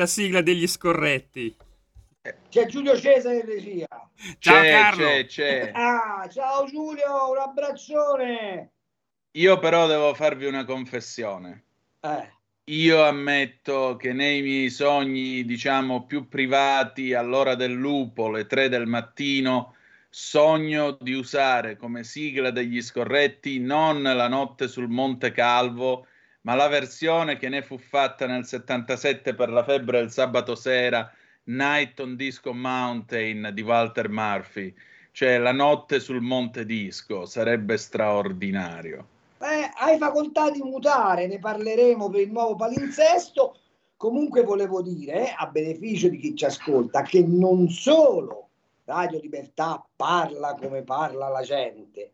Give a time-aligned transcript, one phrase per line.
[0.00, 1.54] La sigla degli scorretti.
[2.48, 3.86] C'è Giulio Cesare in regia.
[4.38, 5.04] Ciao c'è, Carlo.
[5.04, 5.70] c'è, c'è.
[5.74, 8.70] Ah, ciao Giulio, un abbraccione.
[9.32, 11.64] Io però devo farvi una confessione.
[12.00, 12.32] Eh,
[12.64, 18.86] Io ammetto che nei miei sogni, diciamo, più privati, all'ora del lupo, le tre del
[18.86, 19.74] mattino,
[20.08, 26.06] sogno di usare come sigla degli scorretti non la notte sul Monte Calvo,
[26.42, 31.10] ma la versione che ne fu fatta nel 77 per la febbre del sabato sera,
[31.44, 34.74] Night on Disco Mountain di Walter Murphy,
[35.12, 39.06] cioè la notte sul Monte Disco, sarebbe straordinario.
[39.40, 43.56] eh, hai facoltà di mutare, ne parleremo per il nuovo palinsesto.
[43.96, 48.48] Comunque volevo dire, a beneficio di chi ci ascolta, che non solo
[48.84, 52.12] Radio Libertà parla come parla la gente,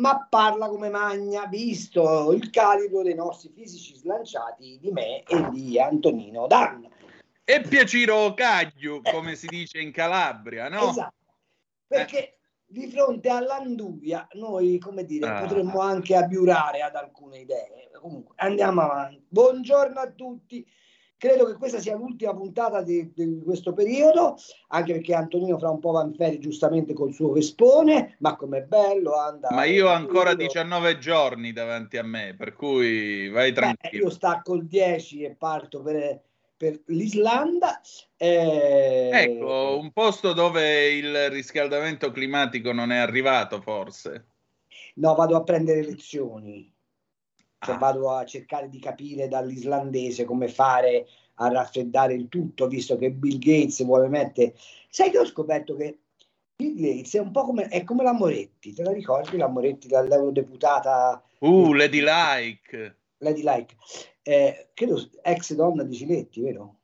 [0.00, 5.80] ma parla come magna, visto il calibro dei nostri fisici slanciati di me e di
[5.80, 6.88] Antonino Danna.
[7.44, 10.90] E Piaciro Cagliu, come si dice in Calabria, no?
[10.90, 11.14] Esatto,
[11.86, 15.40] perché di fronte all'anduvia noi, come dire, Ah.
[15.40, 17.90] potremmo anche abiurare ad alcune idee.
[18.00, 19.24] Comunque, andiamo avanti.
[19.28, 20.66] Buongiorno a tutti.
[21.18, 24.36] Credo che questa sia l'ultima puntata di, di questo periodo,
[24.68, 28.62] anche perché Antonino fra un po' va in ferie giustamente col suo Vespone, ma com'è
[28.64, 29.54] bello andare.
[29.54, 34.04] Ma io ho ancora Io- 19 giorni davanti a me, per cui vai Beh, tranquillo.
[34.04, 36.20] io stacco il 10 e parto per,
[36.54, 37.80] per l'Islanda.
[38.14, 44.26] Eh, Ecco, un posto dove il riscaldamento climatico non è arrivato, forse.
[44.96, 46.70] No, vado a prendere lezioni.
[47.58, 47.78] Cioè, Ah.
[47.78, 51.06] vado a cercare di capire dall'islandese come fare
[51.36, 54.54] a raffreddare il tutto, visto che Bill Gates vuole mettere.
[54.88, 55.98] Sai che ho scoperto che
[56.56, 59.88] Bill Gates è un po' come, è come la Moretti, te la ricordi la Moretti,
[59.88, 63.76] dall'eurodeputata Uh, Lady Like, Lady Like,
[64.22, 66.76] eh, credo ex donna di Ciletti, vero?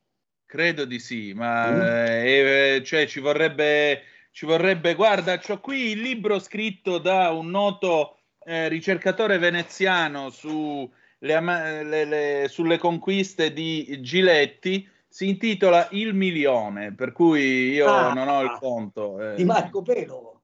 [0.45, 1.81] credo di sì, ma Mm.
[1.81, 7.49] eh, eh, cioè, ci vorrebbe, ci vorrebbe, guarda, c'ho qui il libro scritto da un
[7.49, 11.41] noto eh, ricercatore veneziano su le
[11.85, 18.29] le- le- sulle conquiste di Giletti, si intitola Il milione, per cui io Ah, non
[18.29, 19.21] ho il conto.
[19.21, 19.35] eh.
[19.37, 20.41] Di Marco Pelo.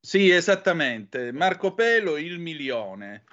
[0.00, 1.32] Sì, esattamente.
[1.32, 3.24] Marco Pelo, il milione.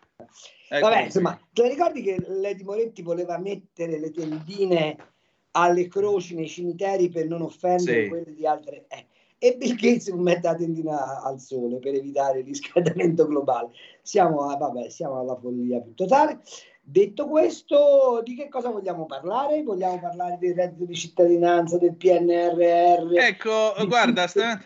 [0.69, 4.97] Ecco Vabbè, insomma, te ricordi che Lady Moretti voleva mettere le tendine
[5.51, 8.07] alle croci nei cimiteri per non offendere Sì.
[8.07, 8.85] quelle di altre...
[8.88, 9.06] eh,
[9.44, 13.72] E Bill Gates mette la tendina al sole per evitare il riscaldamento globale.
[14.02, 16.40] Siamo, a- vabbè, siamo alla follia più totale.
[16.81, 19.62] Detto questo, di che cosa vogliamo parlare?
[19.64, 23.18] Vogliamo parlare del reddito di cittadinanza, del PNRR?
[23.18, 24.64] Ecco, guarda, tutto- sta-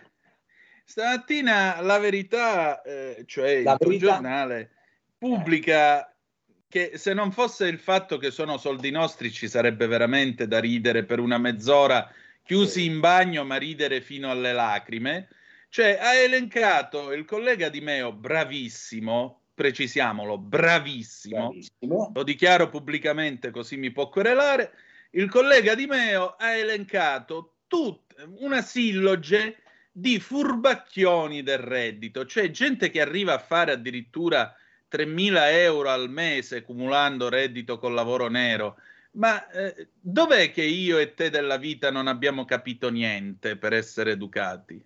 [0.85, 4.05] stamattina la verità, eh, cioè La il Verità.
[4.05, 4.71] giornale,
[5.17, 6.13] pubblica
[6.69, 11.03] che se non fosse il fatto che sono soldi nostri ci sarebbe veramente da ridere
[11.03, 12.07] per una mezz'ora
[12.47, 15.27] chiusi in bagno ma ridere fino alle lacrime.
[15.69, 22.11] Cioè, ha elencato il collega di Meo, bravissimo, precisiamolo, bravissimo, Bravissimo.
[22.15, 24.71] lo dichiaro pubblicamente così mi può querelare,
[25.11, 29.57] il collega Di Meo ha elencato tut- una silloge
[29.91, 34.55] di furbacchioni del reddito, cioè gente che arriva a fare addirittura
[34.89, 38.77] 3.000 euro al mese cumulando reddito col lavoro nero.
[39.17, 44.11] Ma eh, dov'è che io e te della vita non abbiamo capito niente per essere
[44.11, 44.83] educati?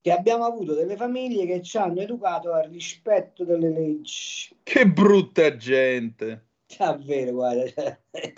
[0.00, 4.56] Che abbiamo avuto delle famiglie che ci hanno educato al rispetto delle leggi.
[4.62, 6.46] Che brutta gente!
[6.76, 7.68] Davvero, guarda.
[7.68, 8.00] cioè.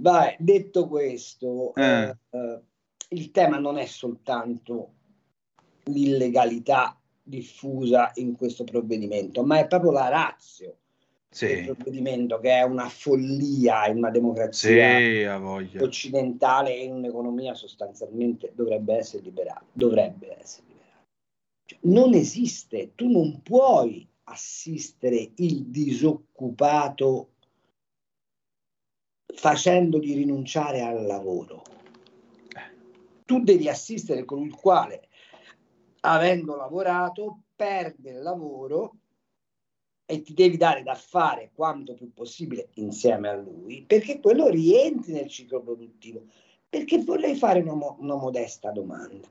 [0.00, 1.82] Vai, detto questo, Eh.
[1.82, 2.60] eh, eh,
[3.10, 4.92] il tema non è soltanto
[5.84, 10.78] l'illegalità diffusa in questo provvedimento, ma è proprio la razio
[11.30, 18.52] Sì, provvedimento che è una follia in una democrazia sì, occidentale e in un'economia sostanzialmente
[18.54, 19.66] dovrebbe essere liberale.
[19.72, 21.06] Dovrebbe essere liberale.
[21.66, 27.32] Cioè, non esiste, tu non puoi assistere il disoccupato
[29.34, 31.62] facendogli rinunciare al lavoro.
[33.26, 35.08] tu devi assistere con il quale,
[36.00, 38.94] avendo lavorato, perde il lavoro
[40.10, 45.12] e ti devi dare da fare quanto più possibile insieme a lui, perché quello rientri
[45.12, 46.22] nel ciclo produttivo.
[46.66, 49.28] Perché vorrei fare una, una modesta domanda.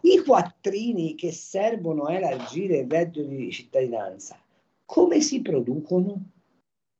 [0.00, 4.36] I quattrini che servono a elargire il reddito di cittadinanza,
[4.84, 6.30] come si producono?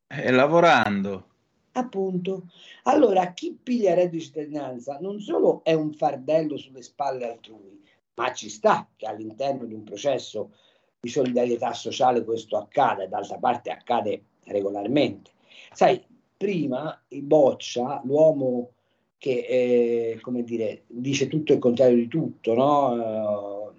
[0.07, 1.27] Eh, lavorando.
[1.73, 2.43] Appunto.
[2.83, 7.83] Allora, chi piglia il reddito di cittadinanza non solo è un fardello sulle spalle altrui,
[8.13, 10.51] ma ci sta che all'interno di un processo
[10.99, 15.31] di solidarietà sociale questo accada, d'altra parte accade regolarmente.
[15.73, 16.03] Sai,
[16.35, 18.71] prima il Boccia, l'uomo
[19.17, 22.91] che eh, come dire, dice tutto il contrario di tutto, no?
[22.91, 23.71] uh,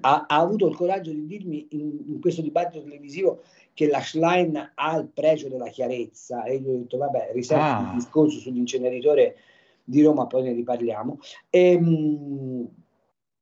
[0.00, 3.42] ha, ha, avuto il coraggio di dirmi in, in, questo dibattito televisivo
[3.74, 7.90] che la Schlein ha il pregio della chiarezza e io ho detto vabbè riservo ah.
[7.90, 9.36] il discorso sull'inceneritore
[9.84, 11.18] di Roma poi ne riparliamo
[11.50, 12.68] e, ehm, mh,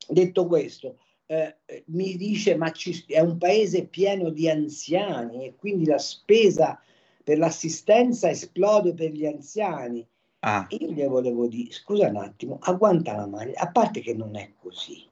[0.08, 0.96] detto questo
[1.26, 1.56] eh,
[1.86, 6.80] mi dice ma ci, è un paese pieno di anziani e quindi la spesa
[7.22, 10.06] per l'assistenza esplode per gli anziani
[10.46, 10.66] Ah.
[10.68, 14.52] Io gli volevo dire, scusa un attimo, agguanta la maglia, a parte che non è
[14.60, 15.02] così,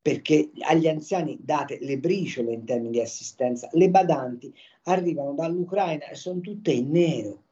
[0.00, 4.54] perché agli anziani date le briciole in termini di assistenza, le badanti
[4.84, 7.42] arrivano dall'Ucraina e sono tutte in nero.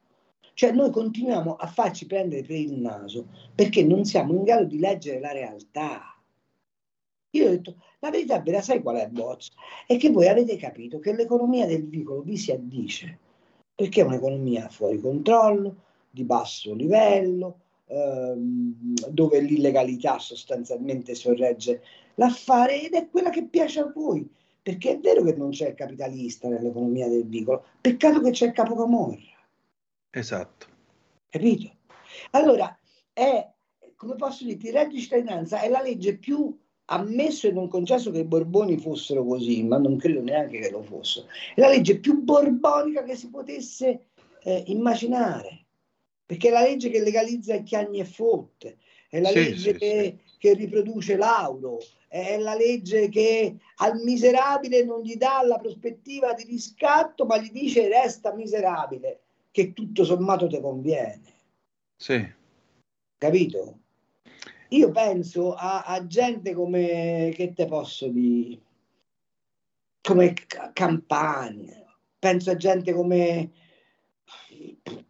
[0.53, 4.79] Cioè noi continuiamo a farci prendere per il naso perché non siamo in grado di
[4.79, 6.12] leggere la realtà.
[7.35, 9.51] Io ho detto, la verità vera, sai qual è, Boz?
[9.87, 13.17] È che voi avete capito che l'economia del vicolo vi si addice,
[13.73, 15.75] perché è un'economia fuori controllo,
[16.11, 21.81] di basso livello, ehm, dove l'illegalità sostanzialmente sorregge
[22.15, 24.29] l'affare ed è quella che piace a voi.
[24.61, 28.53] Perché è vero che non c'è il capitalista nell'economia del vicolo, peccato che c'è il
[28.53, 29.17] capocamorra.
[30.11, 30.67] Esatto.
[31.27, 31.71] Capito?
[32.31, 32.77] Allora,
[33.11, 33.51] è,
[33.95, 36.55] come posso dire, il reddito di cittadinanza è la legge più
[36.93, 40.81] ammesso e non concesso che i Borboni fossero così, ma non credo neanche che lo
[40.81, 41.27] fossero.
[41.55, 44.07] È la legge più borbonica che si potesse
[44.43, 45.63] eh, immaginare
[46.25, 48.77] perché è la legge che legalizza i chiagni e fotte,
[49.09, 50.37] è la sì, legge sì, che, sì.
[50.37, 56.43] che, riproduce l'auro, è la legge che al miserabile non gli dà la prospettiva di
[56.45, 61.21] riscatto, ma gli dice resta miserabile, che tutto sommato ti conviene.
[61.95, 62.25] Sì.
[63.17, 63.79] Capito?
[64.73, 68.59] Io penso a, a gente come, che te posso dire,
[70.01, 70.33] come
[70.73, 71.85] Campania,
[72.17, 73.51] penso a gente come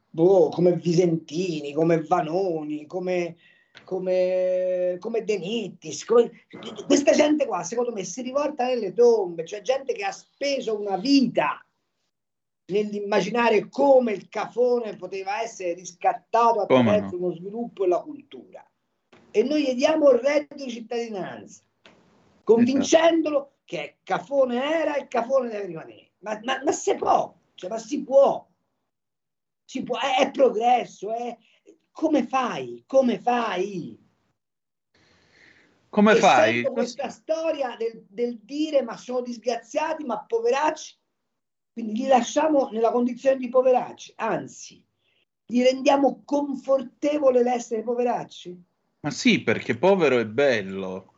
[0.09, 3.37] boh, come Visentini, come Vanoni, come,
[3.85, 6.45] come, come De Nittis, come,
[6.85, 10.97] questa gente qua secondo me si rivolta nelle tombe, cioè gente che ha speso una
[10.97, 11.65] vita
[12.65, 17.27] nell'immaginare come il cafone poteva essere riscattato attraverso no?
[17.27, 18.67] uno sviluppo e la cultura.
[19.35, 21.63] E noi gli diamo il reddito di cittadinanza,
[22.43, 26.11] convincendolo che cafone era e cafone deve rimanere.
[26.19, 28.47] Ma, ma, ma si può, cioè, ma si può
[29.65, 31.35] si può, è, è progresso, è,
[31.91, 32.83] come fai?
[32.85, 33.99] Come fai?
[35.89, 36.63] Come e fai?
[36.63, 40.95] Questa storia del, del, dire ma sono disgraziati, ma poveracci,
[41.71, 44.83] quindi li lasciamo nella condizione di poveracci, anzi,
[45.45, 48.71] gli rendiamo confortevole l'essere poveracci.
[49.03, 51.13] Ma sì, perché povero è bello.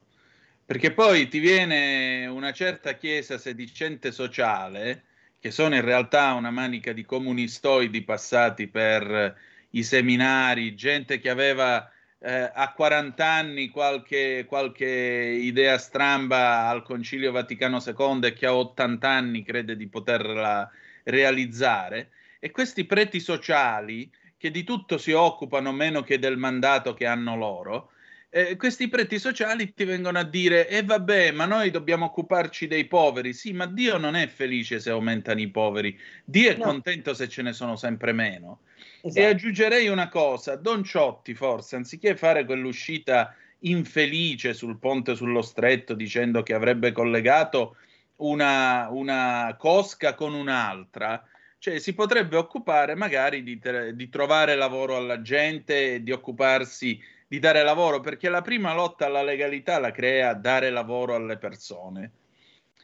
[0.66, 5.04] Perché poi ti viene una certa chiesa sedicente sociale
[5.40, 9.38] che sono in realtà una manica di comunistoidi passati per
[9.72, 11.88] i seminari, gente che aveva
[12.18, 18.56] eh, a 40 anni qualche, qualche, idea stramba al Concilio Vaticano II e che a
[18.56, 20.68] 80 anni crede di poterla
[21.04, 22.10] realizzare.
[22.40, 27.36] E questi preti sociali, che di tutto si occupano meno che del mandato che hanno
[27.36, 27.92] loro,
[28.36, 32.68] eh, questi preti sociali ti vengono a dire e eh, vabbè ma noi dobbiamo occuparci
[32.68, 36.64] dei poveri sì ma Dio non è felice se aumentano i poveri Dio è no.
[36.64, 38.60] contento se ce ne sono sempre meno
[39.02, 39.26] esatto.
[39.26, 45.94] e aggiungerei una cosa Don Ciotti forse anziché fare quell'uscita infelice sul ponte sullo stretto
[45.94, 47.78] dicendo che avrebbe collegato
[48.18, 51.24] una, una cosca con un'altra
[51.58, 53.60] cioè si potrebbe occupare magari di,
[53.94, 59.24] di trovare lavoro alla gente di occuparsi di dare lavoro, perché la prima lotta alla
[59.24, 62.12] legalità la crea dare lavoro alle persone.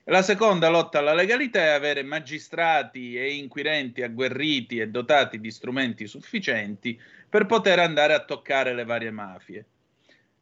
[0.06, 6.08] La seconda lotta alla legalità è avere magistrati e inquirenti agguerriti e dotati di strumenti
[6.08, 7.00] sufficienti
[7.30, 9.66] per poter andare a toccare le varie mafie.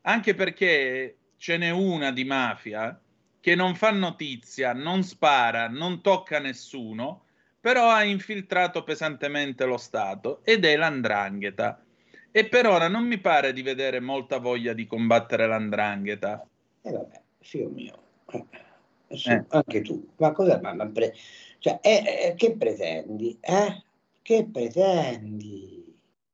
[0.03, 3.00] Anche perché ce n'è una di mafia
[3.41, 7.25] che non fa notizia, non spara, non tocca nessuno,
[7.59, 11.83] però ha infiltrato pesantemente lo Stato ed è l'andrangheta
[12.31, 16.45] E per ora non mi pare di vedere molta voglia di combattere l'andrangheta.
[16.81, 18.45] E eh vabbè, figlio mio, eh,
[19.07, 19.45] eh.
[19.47, 21.15] anche tu, ma cosa ma, ma pre-
[21.57, 23.37] cioè, eh, eh, che pretendi?
[23.41, 23.83] Eh?
[24.21, 25.79] Che pretendi?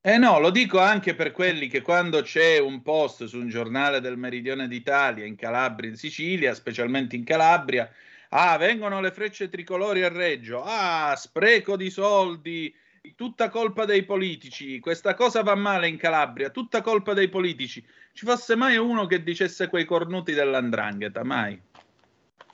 [0.01, 4.01] Eh no, lo dico anche per quelli che quando c'è un post su un giornale
[4.01, 7.89] del Meridione d'Italia, in Calabria, in Sicilia, specialmente in Calabria,
[8.37, 12.73] ah, vengono le frecce tricolori a Reggio, ah, spreco di soldi,
[13.15, 17.85] tutta colpa dei politici, questa cosa va male in Calabria, tutta colpa dei politici.
[18.11, 21.23] Ci fosse mai uno che dicesse quei cornuti dell'andrangheta?
[21.23, 21.61] Mai.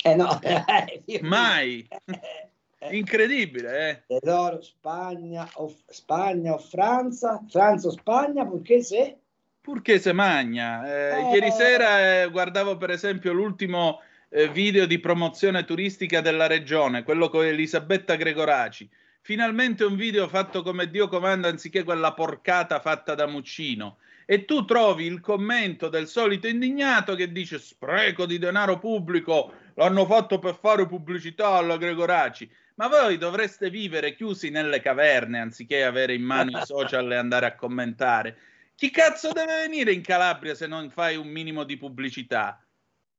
[0.04, 0.40] Eh no,
[1.22, 1.88] mai.
[2.90, 4.20] Incredibile, eh?
[4.20, 9.18] Tesoro, Spagna o, Spagna o Francia, Francia o Spagna, purché se?
[9.62, 10.84] Purché se magna.
[10.88, 11.34] Eh, eh.
[11.34, 14.00] Ieri sera eh, guardavo per esempio l'ultimo
[14.34, 18.90] eh, video di promozione turistica della regione, quello con Elisabetta Gregoraci.
[19.22, 23.98] Finalmente un video fatto come Dio comanda anziché quella porcata fatta da Muccino.
[24.26, 30.06] E tu trovi il commento del solito indignato che dice spreco di denaro pubblico, l'hanno
[30.06, 36.16] fatto per fare pubblicità alla Gregoraci ma voi dovreste vivere chiusi nelle caverne anziché avere
[36.16, 38.38] in mano i social e andare a commentare.
[38.76, 42.60] Chi cazzo deve venire in Calabria se non fai un minimo di pubblicità?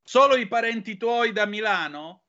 [0.04, 2.24] Solo i parenti tuoi da Milano?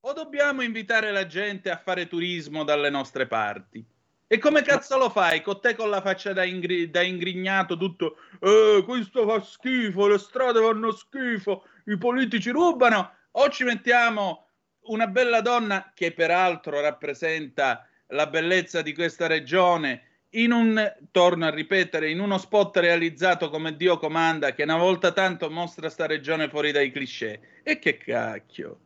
[0.00, 3.84] O dobbiamo invitare la gente a fare turismo dalle nostre parti?
[4.26, 5.42] E come cazzo lo fai?
[5.42, 10.18] Con te con la faccia da, ingri- da ingrignato, tutto eh, questo fa schifo, le
[10.18, 14.48] strade fanno schifo, i politici rubano, o ci mettiamo
[14.82, 21.50] una bella donna che peraltro rappresenta la bellezza di questa regione in un, torno a
[21.50, 26.48] ripetere, in uno spot realizzato come Dio comanda, che una volta tanto mostra sta regione
[26.48, 27.40] fuori dai cliché.
[27.62, 28.78] E che cacchio.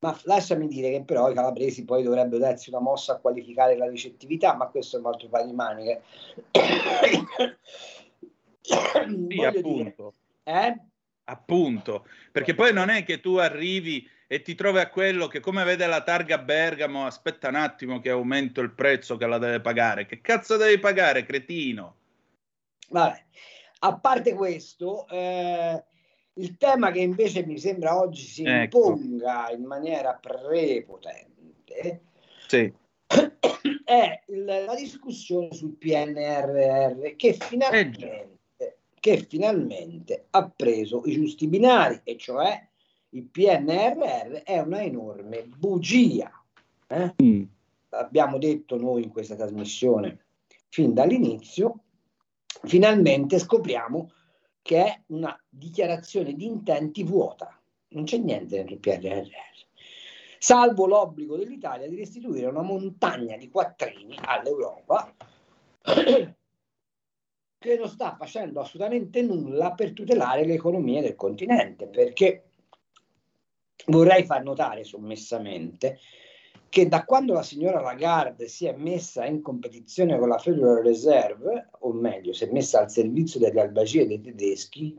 [0.00, 3.88] Ma lasciami dire che però i calabresi poi dovrebbero darsi una mossa a qualificare la
[3.88, 6.02] ricettività, ma questo è un altro paio di maniche.
[8.60, 10.14] sì, appunto.
[10.42, 10.80] Dire, eh?
[11.24, 15.64] Appunto, perché poi non è che tu arrivi e ti trovi a quello che come
[15.64, 20.06] vede la targa Bergamo, aspetta un attimo che aumento il prezzo che la deve pagare.
[20.06, 21.96] Che cazzo devi pagare, cretino?
[22.90, 23.24] Vabbè,
[23.80, 25.82] a parte questo, eh,
[26.34, 28.92] il tema che invece mi sembra oggi si ecco.
[28.92, 32.02] imponga in maniera prepotente
[32.46, 32.72] sì.
[33.84, 42.00] è la discussione sul PNRR che finalmente, eh che finalmente ha preso i giusti binari,
[42.04, 42.68] e cioè
[43.10, 46.30] il PNRR è una enorme bugia.
[46.86, 47.14] Eh?
[47.22, 47.42] Mm.
[47.90, 50.26] Abbiamo detto noi in questa trasmissione
[50.68, 51.80] fin dall'inizio,
[52.62, 54.12] finalmente scopriamo
[54.62, 59.28] che è una dichiarazione di intenti vuota, non c'è niente il PNRR,
[60.38, 65.12] salvo l'obbligo dell'Italia di restituire una montagna di quattrini all'Europa
[67.58, 72.49] che non sta facendo assolutamente nulla per tutelare l'economia del continente, perché
[73.90, 75.98] vorrei far notare sommessamente
[76.70, 81.70] che da quando la signora Lagarde si è messa in competizione con la Federal Reserve,
[81.80, 84.96] o meglio, si è messa al servizio delle albagie dei tedeschi,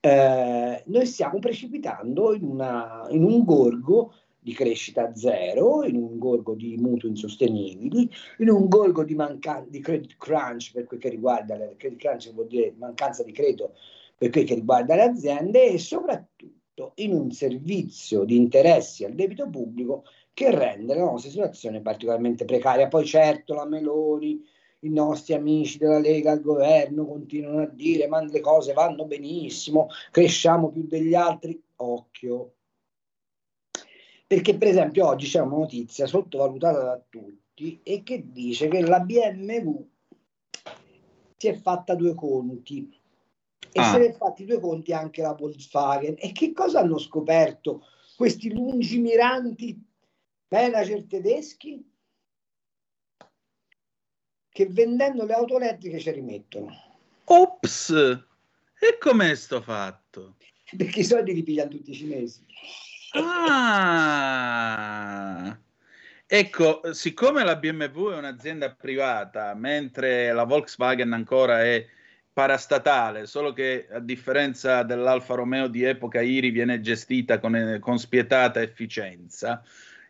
[0.00, 6.54] eh, noi stiamo precipitando in, una, in, un gorgo di crescita zero, in un gorgo
[6.54, 11.56] di mutui insostenibili, in un gorgo di, manca- di credit crunch per quel che riguarda
[11.56, 13.74] le, credit crunch vuol dire mancanza di credito
[14.16, 16.63] per quel che riguarda le aziende e soprattutto
[16.96, 22.88] in un servizio di interessi al debito pubblico che rende la nostra situazione particolarmente precaria.
[22.88, 24.42] Poi certo la Meloni,
[24.80, 29.88] i nostri amici della Lega al governo continuano a dire ma le cose vanno benissimo,
[30.10, 31.60] cresciamo più degli altri.
[31.76, 32.54] Occhio.
[34.26, 39.00] Perché per esempio oggi c'è una notizia sottovalutata da tutti e che dice che la
[39.00, 39.86] BMW
[41.36, 42.90] si è fatta due conti
[43.76, 43.90] e ah.
[43.90, 46.14] se ne è fatti due conti anche la Volkswagen.
[46.16, 49.76] E che cosa hanno scoperto questi lungimiranti
[50.46, 51.84] manager tedeschi?
[54.48, 56.72] Che vendendo le auto elettriche ci rimettono.
[57.24, 57.90] Ops!
[57.90, 60.36] E com'è sto fatto?
[60.76, 62.46] Perché i soldi li pigliano tutti i cinesi.
[63.10, 64.38] Ah!
[66.26, 71.84] Ecco, siccome la BMW è un'azienda privata, mentre la Volkswagen ancora è
[72.34, 78.60] parastatale, solo che a differenza dell'Alfa Romeo di epoca Iri viene gestita con, con spietata
[78.60, 79.62] efficienza.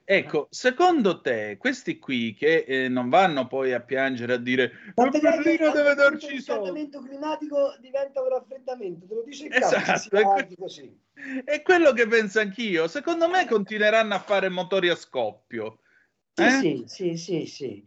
[0.06, 5.08] Ecco, secondo te questi qui che eh, non vanno poi a piangere a dire ma
[5.08, 6.68] Berlino deve darci i soldi.
[6.68, 10.98] Il cambiamento climatico diventa un raffreddamento, te lo dice il esatto, è, così.
[11.44, 12.88] è quello che penso anch'io.
[12.88, 15.80] Secondo me continueranno a fare motori a scoppio.
[16.34, 16.50] Eh?
[16.50, 17.84] Sì, sì, sì, sì, sì.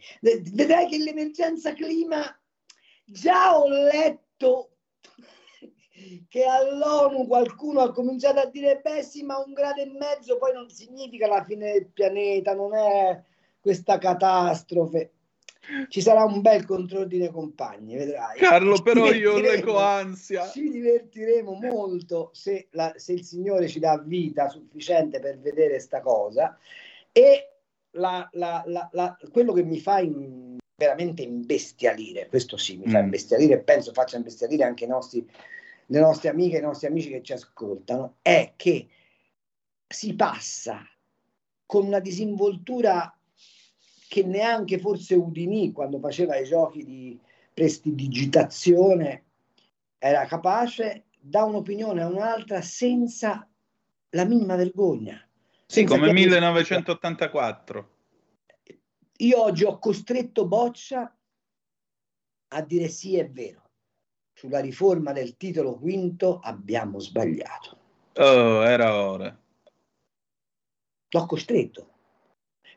[0.53, 2.23] Vedrai che l'emergenza clima
[3.09, 4.26] Già ho letto
[6.29, 10.53] che all'ONU qualcuno ha cominciato a dire beh sì ma un grado e mezzo poi
[10.53, 13.21] non significa la fine del pianeta, non è
[13.59, 15.11] questa catastrofe.
[15.89, 18.37] Ci sarà un bel controllo di compagni, vedrai.
[18.37, 20.47] Carlo, però io leggo ansia.
[20.47, 25.99] Ci divertiremo molto se, la, se il Signore ci dà vita sufficiente per vedere sta
[25.99, 26.57] cosa.
[27.11, 27.57] E
[27.91, 30.46] la, la, la, quello che mi fa in,
[30.77, 33.05] veramente imbestialire, questo sì, mi fa mm.
[33.05, 35.27] imbestialire e penso faccia imbestialire anche i nostri,
[35.87, 38.87] le nostre amiche e i nostri amici che ci ascoltano, è che
[39.87, 40.87] si passa
[41.65, 43.11] con una disinvoltura
[44.07, 47.19] che neanche forse Udini quando faceva i giochi di
[47.51, 49.23] prestidigitazione
[49.97, 53.49] era capace da un'opinione a un'altra senza
[54.11, 55.19] la minima vergogna.
[55.65, 57.95] Sì, come 1984.
[59.17, 61.15] Io oggi ho costretto Boccia
[62.49, 63.69] a dire sì, è vero.
[64.33, 67.77] Sulla riforma del titolo quinto abbiamo sbagliato.
[68.15, 69.41] Oh, era ora.
[71.09, 71.95] L'ho costretto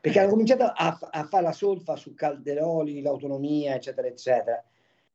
[0.01, 4.61] perché hanno cominciato a, a fare la solfa su Calderoli, l'autonomia, eccetera, eccetera.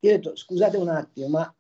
[0.00, 1.54] Io ho detto, scusate un attimo, ma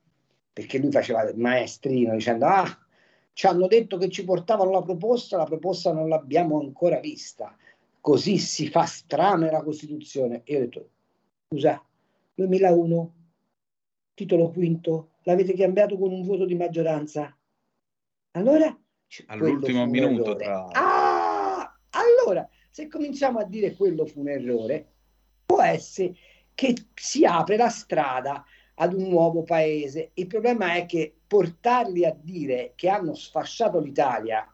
[0.52, 2.86] perché lui faceva il maestrino dicendo, ah,
[3.32, 7.56] ci hanno detto che ci portavano la proposta, la proposta non l'abbiamo ancora vista,
[8.06, 10.42] così si fa strame la Costituzione.
[10.44, 10.90] E io ho detto,
[11.48, 11.84] scusa,
[12.34, 13.14] 2001,
[14.14, 17.36] titolo quinto, l'avete cambiato con un voto di maggioranza?
[18.30, 18.80] Allora?
[19.26, 20.66] All'ultimo minuto, tra...
[20.70, 24.92] Ah, allora, se cominciamo a dire quello fu un errore,
[25.44, 26.14] può essere
[26.54, 28.44] che si apre la strada
[28.76, 30.12] ad un nuovo paese.
[30.14, 34.48] Il problema è che portarli a dire che hanno sfasciato l'Italia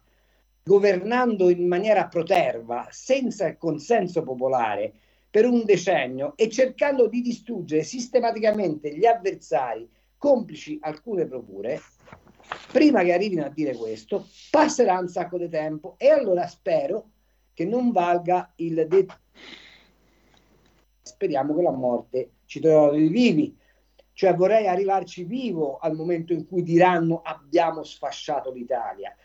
[0.62, 4.92] governando in maniera proterva, senza il consenso popolare,
[5.28, 9.88] per un decennio e cercando di distruggere sistematicamente gli avversari,
[10.18, 11.80] complici alcune procure,
[12.70, 17.10] prima che arrivino a dire questo, passerà un sacco di tempo e allora spero
[17.54, 19.14] che non valga il detto.
[21.00, 23.56] Speriamo che la morte ci trovi vivi.
[24.12, 29.16] Cioè vorrei arrivarci vivo al momento in cui diranno abbiamo sfasciato l'Italia,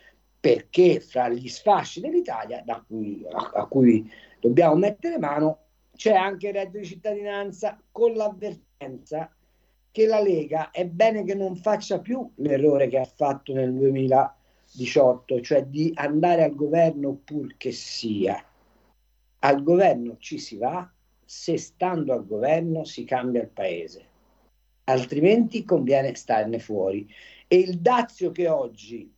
[0.48, 6.54] perché fra gli sfasci dell'Italia cui, a, a cui dobbiamo mettere mano c'è anche il
[6.54, 9.30] reddito di cittadinanza con l'avvertenza
[9.92, 14.36] che la Lega è bene che non faccia più l'errore che ha fatto nel 2000
[14.70, 18.42] 18, cioè di andare al governo pur che sia.
[19.40, 20.90] Al governo ci si va
[21.26, 24.06] se stando al governo si cambia il paese,
[24.86, 27.08] altrimenti conviene starne fuori.
[27.48, 29.16] E il dazio che oggi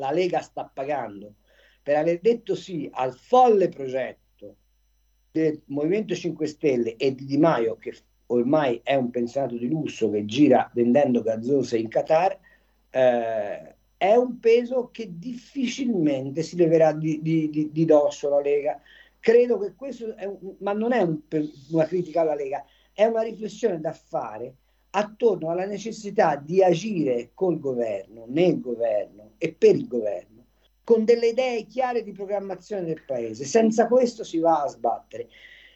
[0.00, 1.34] la Lega sta pagando
[1.82, 4.56] per aver detto sì al folle progetto
[5.30, 7.94] del Movimento 5 Stelle e di Di Maio, che
[8.26, 12.38] ormai è un pensionato di lusso che gira vendendo gazzose in Qatar,
[12.90, 18.80] eh, è un peso che difficilmente si leverà di, di, di, di dosso la Lega.
[19.20, 21.20] Credo che questo, un, ma non è un,
[21.70, 24.54] una critica alla Lega, è una riflessione da fare
[24.90, 30.44] attorno alla necessità di agire col governo, nel governo e per il governo,
[30.82, 33.44] con delle idee chiare di programmazione del paese.
[33.44, 35.28] Senza questo si va a sbattere.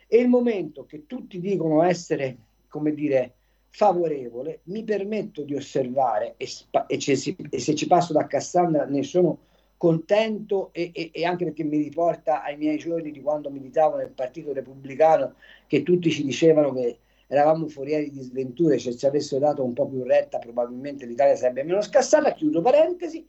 [0.06, 2.36] E il momento che tutti dicono essere,
[2.68, 3.34] come dire,
[3.68, 6.48] favorevole, mi permetto di osservare e,
[6.86, 9.38] e, ci, e, se ci passo da Cassandra ne sono
[9.76, 14.52] contento e, e, anche perché mi riporta ai miei giorni di quando militavo nel Partito
[14.52, 15.34] Repubblicano
[15.66, 19.88] che tutti ci dicevano che eravamo forieri di sventure, se ci avessero dato un po'
[19.88, 23.26] più retta probabilmente l'Italia sarebbe meno scassata, chiudo parentesi,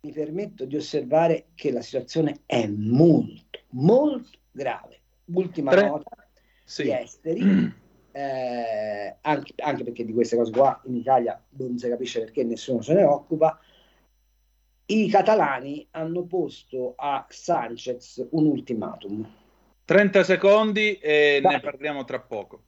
[0.00, 5.00] mi permetto di osservare che la situazione è molto, molto grave.
[5.26, 5.88] Ultima Tre.
[5.88, 6.28] nota,
[6.64, 6.84] sì.
[6.84, 7.40] gli esteri
[8.12, 12.80] eh, anche, anche, perché di queste cose qua in Italia non si capisce perché nessuno
[12.80, 13.58] se ne occupa,
[14.86, 19.28] i catalani hanno posto a Sanchez un ultimatum.
[19.86, 21.52] 30 secondi e Dai.
[21.54, 22.62] ne parliamo tra poco.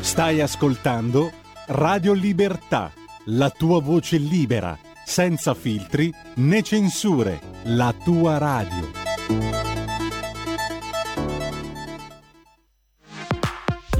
[0.00, 1.32] Stai ascoltando
[1.68, 2.92] Radio Libertà,
[3.26, 8.90] la tua voce libera, senza filtri né censure, la tua radio.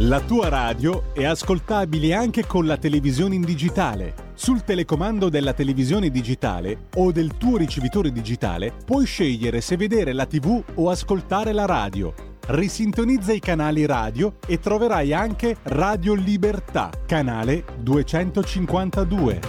[0.01, 4.28] La tua radio è ascoltabile anche con la televisione in digitale.
[4.41, 10.27] Sul telecomando della televisione digitale o del tuo ricevitore digitale puoi scegliere se vedere la
[10.27, 12.15] TV o ascoltare la radio.
[12.47, 19.41] Risintonizza i canali radio e troverai anche Radio Libertà, canale 252.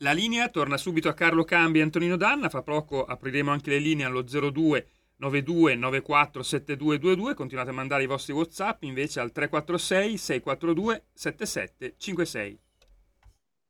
[0.00, 3.78] La linea torna subito a Carlo Cambi e Antonino Danna, fra poco apriremo anche le
[3.78, 4.86] linee allo 02
[5.18, 12.60] 92 94 7222, continuate a mandare i vostri Whatsapp invece al 346 642 7756.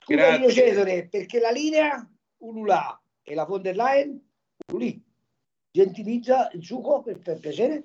[0.06, 2.06] Grazie Cesare, perché la linea
[2.38, 4.20] ululà e la von der Leyen
[4.68, 5.02] ululì.
[5.70, 7.84] Gentilizza il sugo per, per piacere.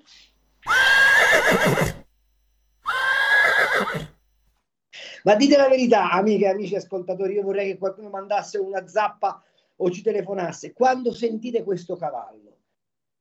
[5.24, 9.42] Ma dite la verità, amiche e amici ascoltatori, io vorrei che qualcuno mandasse una zappa
[9.78, 10.74] o ci telefonasse.
[10.74, 12.43] Quando sentite questo cavallo,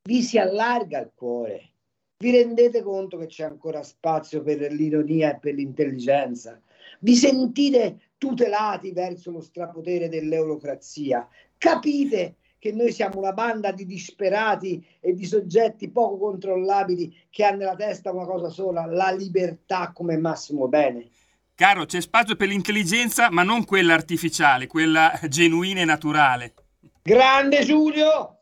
[0.05, 1.71] vi si allarga il cuore,
[2.19, 6.61] vi rendete conto che c'è ancora spazio per l'ironia e per l'intelligenza,
[7.01, 14.85] vi sentite tutelati verso lo strapotere dell'eurocrazia, capite che noi siamo una banda di disperati
[15.01, 20.17] e di soggetti poco controllabili che hanno nella testa una cosa sola, la libertà come
[20.17, 21.09] massimo bene.
[21.55, 26.55] Caro, c'è spazio per l'intelligenza, ma non quella artificiale, quella genuina e naturale.
[27.03, 28.42] Grande Giulio!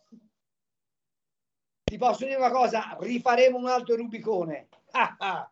[1.90, 4.68] Ti posso dire una cosa, rifaremo un altro Rubicone.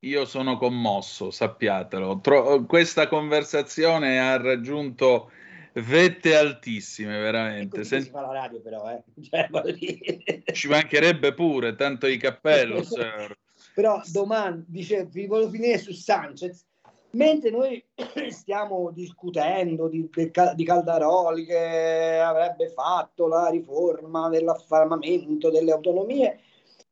[0.00, 2.20] Io sono commosso, sappiatelo.
[2.20, 5.30] Tro- questa conversazione ha raggiunto
[5.72, 7.82] vette altissime, veramente.
[7.82, 9.02] Sen- si fa la radio, però, eh.
[9.24, 13.34] Cioè, Ci mancherebbe pure, tanto di cappello, sir.
[13.72, 16.62] Però domani, dice, vi volevo finire su Sanchez,
[17.16, 17.82] mentre noi
[18.30, 20.08] stiamo discutendo di,
[20.54, 26.40] di Caldaroli che avrebbe fatto la riforma dell'affermamento delle autonomie,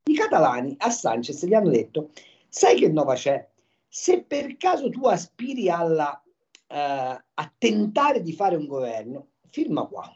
[0.05, 2.11] i catalani a Sanchez gli hanno detto,
[2.49, 3.47] sai che nova c'è?
[3.89, 10.13] Se per caso tu aspiri alla, uh, a tentare di fare un governo, firma qua.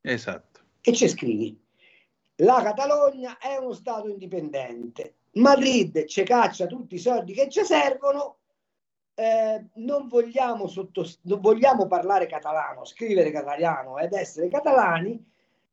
[0.00, 0.60] Esatto.
[0.80, 1.60] E ci scrivi,
[2.36, 8.38] la Catalogna è uno Stato indipendente, Madrid ci caccia tutti i soldi che ci servono,
[9.22, 15.24] eh, non, vogliamo sottost- non vogliamo parlare catalano, scrivere catalano ed essere catalani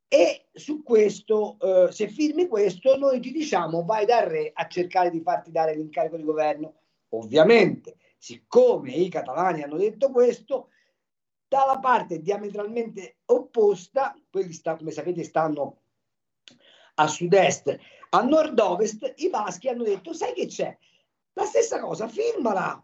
[0.07, 5.09] e su questo, eh, se firmi questo, noi ti diciamo vai dal re a cercare
[5.09, 6.75] di farti dare l'incarico di governo.
[7.09, 10.69] Ovviamente, siccome i catalani hanno detto questo,
[11.47, 15.77] dalla parte diametralmente opposta, quelli sta, come sapete stanno
[16.95, 20.77] a sud-est, a nord-ovest, i baschi hanno detto, sai che c'è?
[21.33, 22.83] La stessa cosa, firmala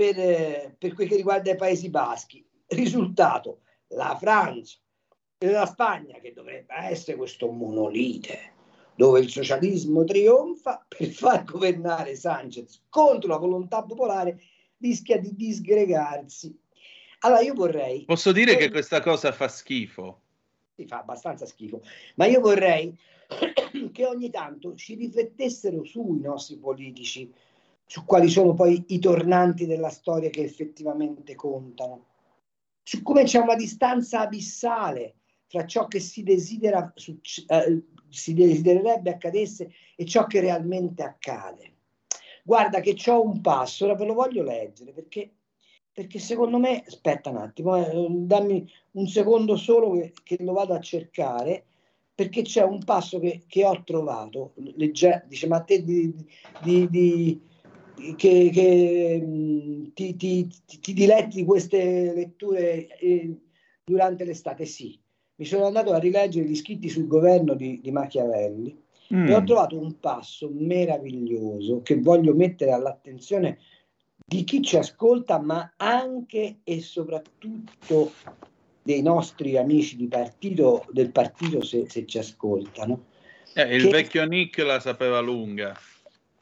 [0.00, 2.42] per, eh, per quel che riguarda i Paesi Baschi.
[2.68, 4.78] Risultato, la Francia
[5.36, 8.54] e la Spagna, che dovrebbe essere questo monolite,
[8.94, 14.40] dove il socialismo trionfa per far governare Sanchez contro la volontà popolare,
[14.78, 16.58] rischia di disgregarsi.
[17.18, 18.06] Allora io vorrei...
[18.06, 20.20] Posso dire che questa cosa fa schifo?
[20.76, 21.82] Si fa abbastanza schifo,
[22.14, 22.96] ma io vorrei
[23.92, 27.30] che ogni tanto ci riflettessero sui nostri politici,
[27.90, 32.06] su quali sono poi i tornanti della storia che effettivamente contano,
[32.84, 35.16] su come c'è una distanza abissale
[35.48, 41.72] fra ciò che si desidera, eh, si desidererebbe accadesse e ciò che realmente accade.
[42.44, 45.28] Guarda che c'ho un passo, ora ve lo voglio leggere perché,
[45.92, 50.74] perché secondo me, aspetta un attimo, eh, dammi un secondo solo che, che, lo vado
[50.74, 51.64] a cercare,
[52.14, 56.14] perché c'è un passo che, che ho trovato, legge, dice ma te di,
[56.62, 57.48] di, di
[58.16, 60.48] che, che ti, ti,
[60.80, 63.36] ti, diletti di queste letture eh,
[63.84, 64.64] durante l'estate?
[64.64, 64.98] Sì,
[65.36, 68.76] mi sono andato a rileggere gli scritti sul governo di, di Machiavelli
[69.14, 69.26] mm.
[69.26, 73.58] e ho trovato un passo meraviglioso che voglio mettere all'attenzione
[74.24, 78.12] di chi ci ascolta, ma anche e soprattutto
[78.82, 83.06] dei nostri amici di partito, del partito se, se ci ascoltano.
[83.54, 85.76] Eh, il che, vecchio Nick la sapeva lunga.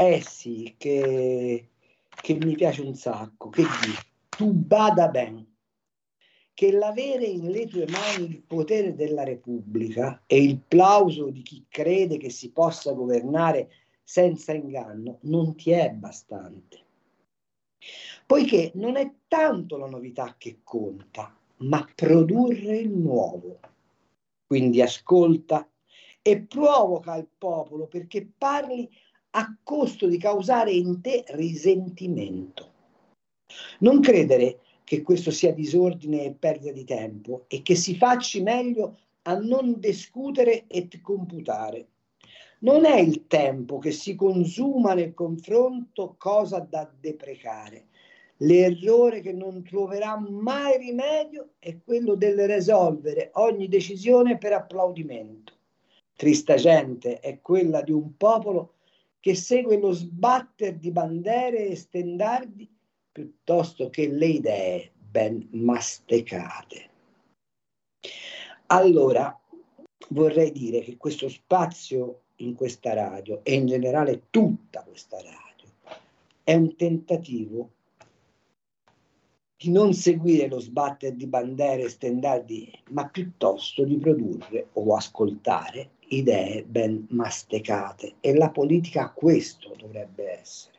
[0.01, 1.71] Eh sì, che,
[2.09, 5.45] che mi piace un sacco, che dici, tu bada ben,
[6.55, 11.67] che l'avere in le tue mani il potere della Repubblica e il plauso di chi
[11.69, 13.71] crede che si possa governare
[14.05, 16.79] senza inganno non ti è bastante.
[18.25, 23.59] Poiché non è tanto la novità che conta, ma produrre il nuovo.
[24.47, 25.69] Quindi ascolta
[26.23, 28.89] e provoca il popolo perché parli
[29.31, 32.73] a costo di causare in te risentimento.
[33.81, 38.99] Non credere che questo sia disordine e perdita di tempo e che si faccia meglio
[39.23, 41.89] a non discutere e computare.
[42.61, 47.87] Non è il tempo che si consuma nel confronto cosa da deprecare.
[48.39, 55.53] L'errore che non troverà mai rimedio è quello del risolvere ogni decisione per applaudimento.
[56.15, 58.78] Trista gente è quella di un popolo
[59.21, 62.69] che segue lo sbatter di bandere e stendardi
[63.11, 66.91] piuttosto che le idee ben mastecate.
[68.67, 69.37] Allora,
[70.11, 75.73] vorrei dire che questo spazio in questa radio e in generale tutta questa radio
[76.45, 77.71] è un tentativo
[79.57, 85.91] di non seguire lo sbattere di bandere e stendardi, ma piuttosto di produrre o ascoltare
[86.09, 88.15] idee ben mastecate.
[88.21, 90.77] E la politica questo dovrebbe essere.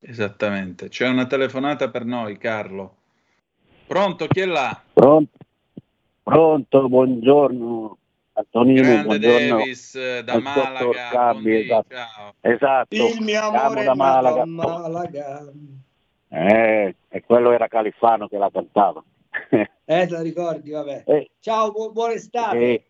[0.00, 0.88] Esattamente.
[0.88, 2.96] C'è una telefonata per noi, Carlo.
[3.86, 4.80] Pronto, chi è là?
[4.92, 5.38] Pronto,
[6.22, 7.98] Pronto buongiorno.
[8.34, 9.56] Antonino, Grande buongiorno.
[9.58, 11.08] Davis da Malaga.
[11.10, 12.34] Cambi, esatto.
[12.40, 12.96] Esatto.
[12.96, 14.44] Il mio amore da Malaga.
[14.46, 15.52] Malaga.
[16.28, 19.04] Eh, e quello era Califano che la cantava.
[19.50, 21.04] Eh, te la ricordi, vabbè.
[21.06, 22.56] Eh, Ciao, bu- buona estate.
[22.58, 22.84] eh.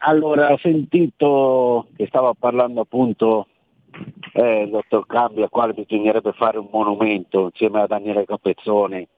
[0.00, 3.48] Allora, ho sentito che stava parlando appunto
[4.34, 9.08] eh, il dottor Cambi al quale bisognerebbe fare un monumento insieme a Daniele Capezzone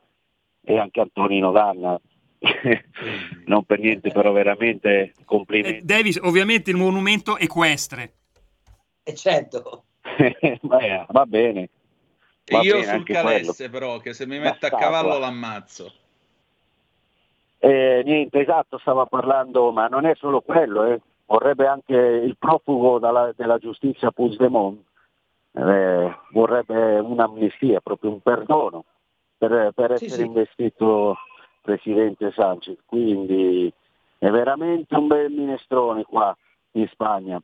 [0.62, 2.01] e anche Antonino Danna.
[3.46, 5.85] non per niente, però veramente Eh, complimenti.
[5.85, 8.12] Davis, ovviamente il monumento equestre.
[9.03, 9.85] E certo.
[10.62, 11.68] Beh, va bene.
[12.44, 15.18] E Va io bene sul calesse, però, che se mi mette a Basta, cavallo va.
[15.18, 15.92] l'ammazzo.
[17.61, 21.01] Eh, niente, esatto, stava parlando, ma non è solo quello, eh.
[21.27, 24.81] vorrebbe anche il profugo dalla- della giustizia Puigdemont,
[25.53, 28.85] eh, vorrebbe un'amnistia, proprio un perdono
[29.37, 30.27] per, per Sì, essere sì.
[30.27, 31.16] investito
[31.61, 33.71] presidente Sanchez, quindi
[34.18, 36.35] è veramente un bel minestrone qua
[36.73, 37.40] in Spagna.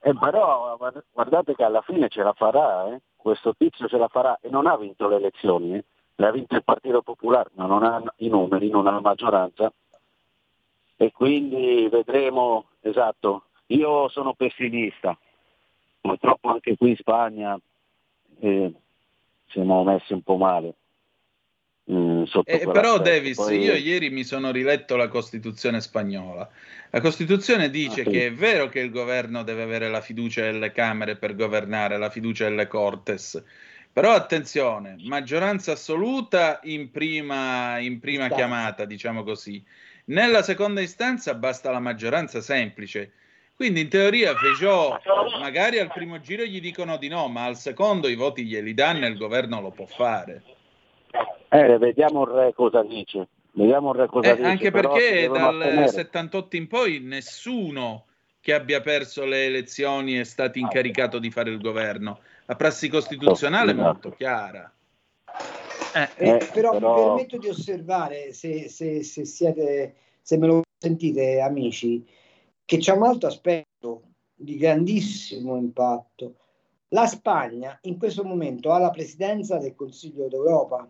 [0.00, 3.00] Eh, però guard- guardate che alla fine ce la farà, eh.
[3.16, 5.84] questo tizio ce la farà e non ha vinto le elezioni, eh.
[6.20, 9.72] Le ha vinte il Partito Popolare, ma non ha i numeri, non ha la maggioranza
[10.96, 15.16] e quindi vedremo, esatto, io sono pessimista,
[16.00, 17.56] purtroppo anche qui in Spagna
[18.40, 18.72] eh,
[19.50, 20.74] siamo messi un po' male.
[21.92, 22.98] mm, Eh, però.
[22.98, 26.48] Davis, Poi- io ieri mi sono riletto la Costituzione spagnola.
[26.90, 28.10] La Costituzione dice Ah, sì.
[28.10, 32.10] che è vero che il governo deve avere la fiducia delle Camere per governare, la
[32.10, 33.40] fiducia delle Cortes,
[34.00, 39.60] però attenzione, maggioranza assoluta in prima, in prima chiamata, diciamo così.
[40.04, 43.10] Nella seconda istanza basta la maggioranza semplice.
[43.56, 45.00] Quindi in teoria Feijó
[45.40, 49.04] magari al primo giro gli dicono di no, ma al secondo i voti glieli danno
[49.04, 50.44] e il governo lo può fare.
[51.48, 53.26] Eh, vediamo il re cosa dice.
[53.50, 54.46] Vediamo il re cosa Eh, dice.
[54.48, 55.88] anche perché dal attenere.
[55.88, 58.04] 78 in poi nessuno
[58.40, 62.20] che abbia perso le elezioni è stato incaricato di fare il governo.
[62.48, 63.90] La prassi costituzionale è Esatto.
[63.92, 64.72] molto chiara.
[65.94, 70.46] Eh, Eh, Eh, però, però- mi permetto di osservare, se, se- se siete, se me
[70.46, 72.06] lo sentite amici,
[72.64, 74.02] che c'è un altro aspetto
[74.34, 76.36] di grandissimo impatto.
[76.88, 80.88] La Spagna in questo momento ha la presidenza del Consiglio d'Europa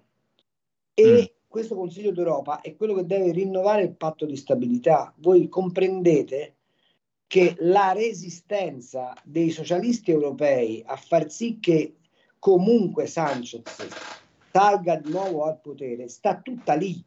[0.94, 1.35] e Mm.
[1.49, 5.12] questo Consiglio d'Europa è quello che deve rinnovare il patto di stabilità.
[5.16, 6.58] Voi comprendete
[7.29, 11.97] che la resistenza dei socialisti europei a far sì che
[12.38, 13.62] comunque Sanchez
[14.51, 17.05] salga di nuovo al potere sta tutta lì,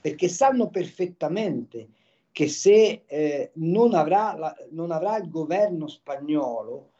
[0.00, 1.88] perché sanno perfettamente
[2.32, 6.92] che se eh, non, avrà la- non avrà il governo spagnolo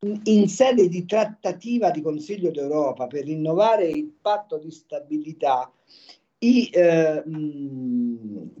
[0.00, 5.70] in- in sede di trattativa di Consiglio d'Europa per rinnovare il patto di stabilità,
[6.38, 7.22] i, eh,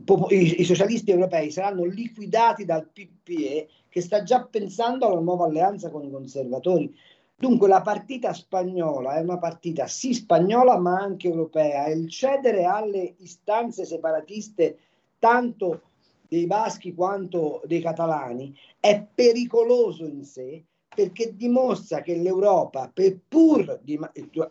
[0.04, 5.46] popo- i- i socialisti europei saranno liquidati dal PPE che sta già pensando alla nuova
[5.46, 6.94] alleanza con i conservatori.
[7.38, 13.14] Dunque la partita spagnola è una partita sì spagnola ma anche europea il cedere alle
[13.18, 14.78] istanze separatiste
[15.18, 15.82] tanto
[16.28, 20.64] dei baschi quanto dei catalani è pericoloso in sé
[20.96, 24.00] perché dimostra che l'Europa, per pur di,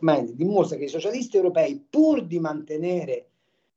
[0.01, 3.25] meglio, dimostra che i socialisti europei, pur di mantenere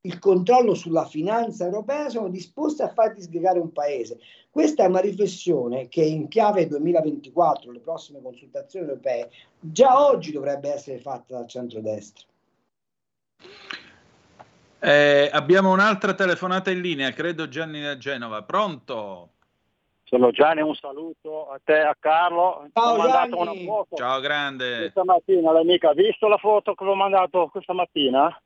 [0.03, 4.19] il controllo sulla finanza europea, sono disposti a far disgregare un paese.
[4.51, 10.71] Questa è una riflessione che in chiave 2024, le prossime consultazioni europee, già oggi dovrebbe
[10.71, 12.27] essere fatta dal centrodestra.
[14.81, 18.43] eh, abbiamo un'altra telefonata in linea, credo Gianni da Genova.
[18.43, 19.31] Pronto?
[20.09, 22.67] Sono Gianni, un saluto a te, a Carlo.
[22.73, 23.65] Ciao, ho mandato Gianni.
[23.67, 24.79] una foto Ciao grande.
[24.79, 28.41] questa mattina, l'hai mica visto la foto che ho mandato questa mattina?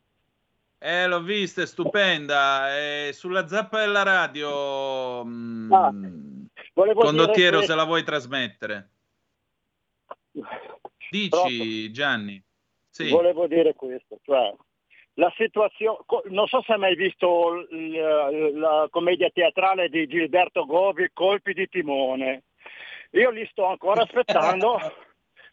[0.78, 2.68] Eh, l'ho vista, è stupenda.
[2.76, 5.22] È sulla zappa della radio.
[5.24, 5.92] mm, Ah,
[6.74, 8.88] Volevo condottiero, dire se la vuoi trasmettere.
[11.10, 11.90] Dici, Pronto?
[11.92, 12.42] Gianni.
[12.88, 13.08] Sì.
[13.10, 14.52] Volevo dire questo, cioè
[15.14, 15.98] la situazione,
[16.30, 21.68] non so se hai mai visto l- la commedia teatrale di Gilberto Govi, Colpi di
[21.68, 22.44] timone.
[23.10, 24.78] Io li sto ancora aspettando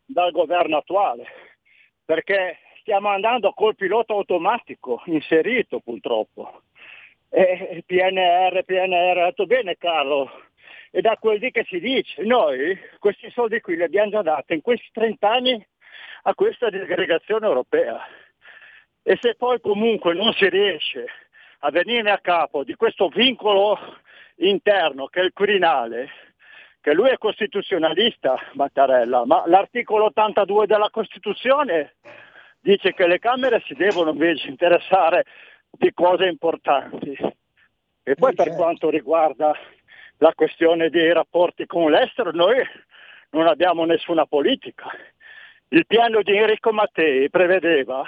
[0.05, 1.25] dal governo attuale,
[2.05, 6.63] perché stiamo andando col pilota automatico inserito purtroppo.
[7.29, 10.31] E PNR, PNR, ha detto bene Carlo,
[10.89, 14.53] e da quel di che si dice, noi questi soldi qui li abbiamo già dati
[14.53, 15.67] in questi 30 anni
[16.23, 17.99] a questa disgregazione europea.
[19.09, 21.07] E se poi comunque non si riesce
[21.61, 23.75] a venire a capo di questo vincolo
[24.35, 26.09] interno che è il Quirinale,
[26.79, 31.95] che lui è costituzionalista, Mattarella, ma l'articolo 82 della Costituzione
[32.59, 35.25] dice che le Camere si devono invece interessare
[35.71, 37.17] di cose importanti.
[38.03, 38.61] E poi per certo.
[38.61, 39.57] quanto riguarda
[40.17, 42.63] la questione dei rapporti con l'estero, noi
[43.31, 44.87] non abbiamo nessuna politica.
[45.69, 48.07] Il piano di Enrico Mattei prevedeva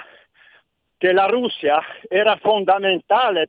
[1.02, 3.48] che la Russia era fondamentale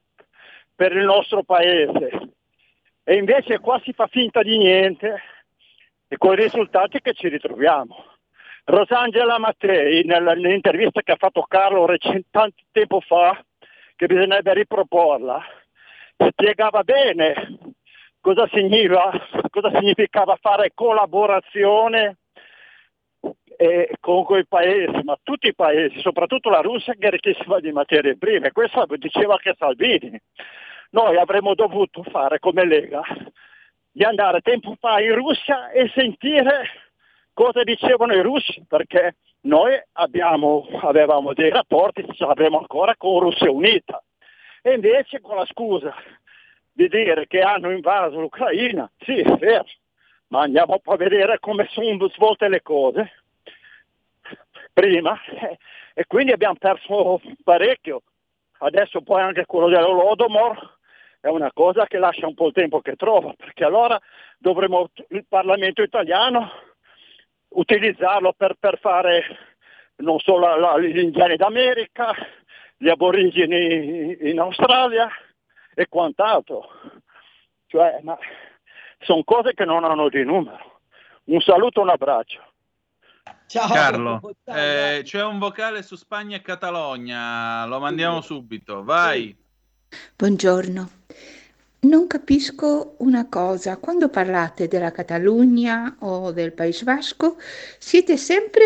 [0.74, 2.10] per il nostro paese
[3.04, 5.22] e invece qua si fa finta di niente
[6.08, 8.06] e con i risultati che ci ritroviamo.
[8.64, 11.86] Rosangela Mattei, nell'intervista che ha fatto Carlo
[12.32, 13.40] tanto tempo fa,
[13.98, 15.40] che bisognerebbe riproporla,
[16.32, 17.60] spiegava bene
[18.20, 19.12] cosa, significa,
[19.52, 22.18] cosa significava fare collaborazione
[23.58, 27.72] eh, con quei paesi, ma tutti i paesi, soprattutto la Russia che è ricchissima di
[27.72, 28.52] materie prime.
[28.52, 30.20] Questo diceva anche Salvini.
[30.92, 33.02] Noi avremmo dovuto fare come Lega,
[33.92, 36.70] di andare tempo fa in Russia e sentire
[37.34, 43.52] cosa dicevano i russi, perché noi abbiamo, avevamo dei rapporti, ce l'avremo ancora con Russia
[43.52, 44.02] Unita.
[44.62, 45.94] E invece con la scusa
[46.72, 49.66] di dire che hanno invaso l'Ucraina, sì, è vero,
[50.28, 53.23] ma andiamo a vedere come sono svolte le cose
[54.74, 55.18] prima
[55.94, 58.02] e quindi abbiamo perso parecchio.
[58.60, 60.78] Adesso poi anche quello dell'Olodomor
[61.20, 64.00] è una cosa che lascia un po' il tempo che trova, perché allora
[64.38, 66.52] dovremo il Parlamento italiano
[67.50, 69.24] utilizzarlo per, per fare
[69.98, 72.14] non solo la, gli indiani d'America,
[72.78, 75.10] gli aborigeni in Australia
[75.74, 76.70] e quant'altro.
[77.68, 78.18] Cioè, ma
[79.00, 80.80] sono cose che non hanno di numero.
[81.26, 82.53] Un saluto, un abbraccio.
[83.54, 83.68] Ciao.
[83.68, 89.38] Carlo, eh, c'è un vocale su Spagna e Catalogna, lo mandiamo subito, vai.
[90.16, 90.90] Buongiorno.
[91.82, 97.38] Non capisco una cosa, quando parlate della Catalogna o del Paese Vasco
[97.78, 98.64] siete sempre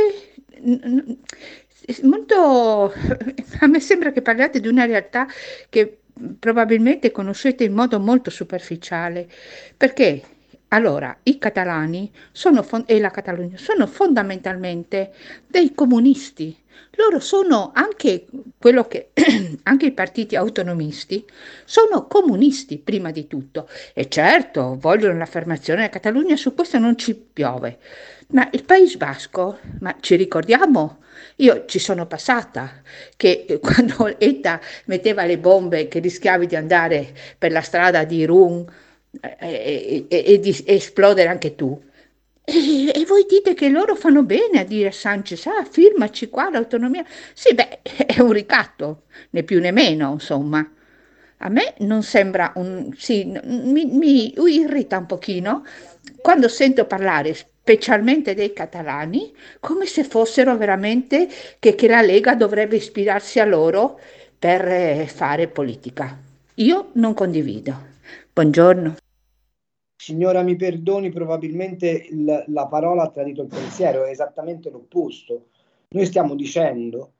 [2.03, 2.93] molto...
[3.59, 5.27] a me sembra che parliate di una realtà
[5.67, 5.99] che
[6.39, 9.29] probabilmente conoscete in modo molto superficiale,
[9.75, 10.36] perché
[10.69, 15.13] allora, i catalani sono, e la Catalogna sono fondamentalmente
[15.47, 16.55] dei comunisti.
[16.95, 18.25] Loro sono anche
[18.57, 19.11] quello che
[19.63, 21.25] anche i partiti autonomisti
[21.63, 23.69] sono comunisti prima di tutto.
[23.93, 27.79] E certo, vogliono l'affermazione della Catalogna, su questo non ci piove.
[28.29, 30.97] Ma il Paese Basco, ma ci ricordiamo?
[31.37, 32.81] Io ci sono passata
[33.15, 38.65] che quando ETA metteva le bombe che rischiavi di andare per la strada di Run
[39.21, 41.79] e, e, e, di esplodere anche tu.
[42.43, 46.49] E, e, voi dite che loro fanno bene a dire a Sanchez, ah, firmaci qua
[46.49, 47.05] l'autonomia.
[47.33, 50.69] Sì, beh, è un ricatto, né più né meno, insomma.
[51.39, 52.91] A me non sembra un...
[52.97, 55.63] sì, mi, mi irrita un pochino
[56.21, 61.27] quando sento parlare specialmente dei catalani, come se fossero veramente
[61.59, 63.99] che, che la Lega dovrebbe ispirarsi a loro
[64.39, 66.17] per eh, fare politica.
[66.55, 67.95] Io non condivido.
[68.33, 68.95] Buongiorno.
[69.99, 75.47] Signora, mi perdoni, probabilmente il, la parola ha tradito il pensiero, è esattamente l'opposto.
[75.89, 77.13] Noi stiamo dicendo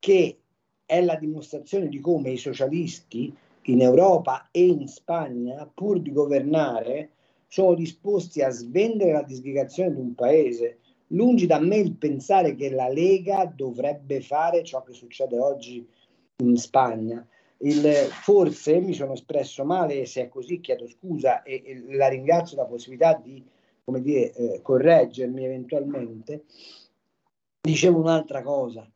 [0.00, 0.40] che
[0.84, 7.10] è la dimostrazione di come i socialisti in Europa e in Spagna, pur di governare,
[7.46, 10.78] sono disposti a svendere la disgregazione di un paese.
[11.08, 15.86] Lungi da me il pensare che la Lega dovrebbe fare ciò che succede oggi
[16.42, 17.24] in Spagna.
[17.64, 22.56] Il, forse mi sono espresso male se è così chiedo scusa e, e la ringrazio
[22.56, 23.42] della possibilità di
[23.84, 26.44] come dire, eh, correggermi eventualmente.
[27.60, 28.90] Dicevo un'altra cosa,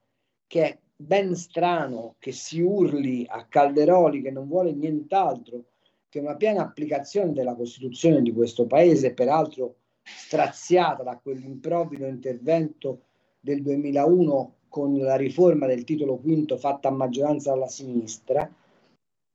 [0.46, 5.64] che è ben strano che si urli a Calderoli che non vuole nient'altro
[6.08, 13.02] che una piena applicazione della Costituzione di questo Paese, peraltro straziata da quell'improvvido intervento
[13.40, 18.50] del 2001 con la riforma del titolo quinto fatta a maggioranza dalla sinistra,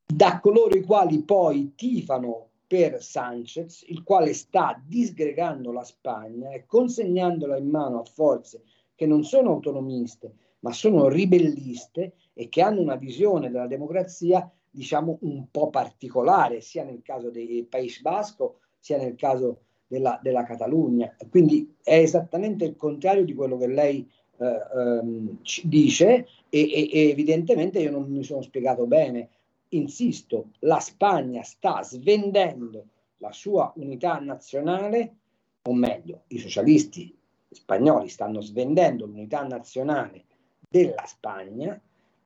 [0.06, 6.66] da coloro i quali poi tifano per Sanchez, il quale sta disgregando la Spagna e
[6.66, 8.64] consegnandola in mano a forze
[8.96, 15.18] che non sono autonomiste, ma sono ribelliste e che hanno una visione della democrazia, diciamo,
[15.22, 21.16] un po' particolare, sia nel caso del Paese Basco, sia nel caso della, della Catalogna.
[21.30, 27.10] Quindi è esattamente il contrario di quello che lei eh, ehm, dice e, e, e
[27.10, 29.30] evidentemente io non mi sono spiegato bene.
[29.70, 32.86] Insisto, la Spagna sta svendendo
[33.18, 35.16] la sua unità nazionale,
[35.64, 37.16] o meglio, i socialisti
[37.50, 40.26] spagnoli stanno svendendo l'unità nazionale
[40.70, 41.80] della Spagna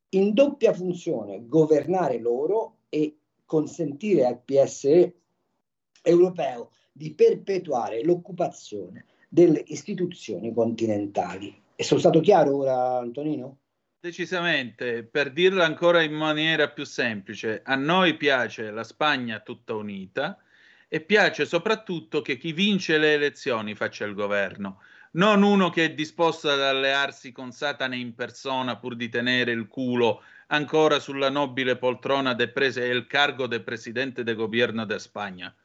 [0.09, 5.15] in doppia funzione, governare loro e consentire al PSE
[6.01, 11.53] europeo di perpetuare l'occupazione delle istituzioni continentali.
[11.79, 13.59] E sono stato chiaro ora, Antonino?
[13.99, 20.39] Decisamente, per dirlo ancora in maniera più semplice, a noi piace la Spagna tutta unita
[20.87, 25.93] e piace soprattutto che chi vince le elezioni faccia il governo, non uno che è
[25.93, 31.77] disposto ad allearsi con Satana in persona pur di tenere il culo ancora sulla nobile
[31.77, 35.55] poltrona de prese e il cargo del presidente del governo de Spagna.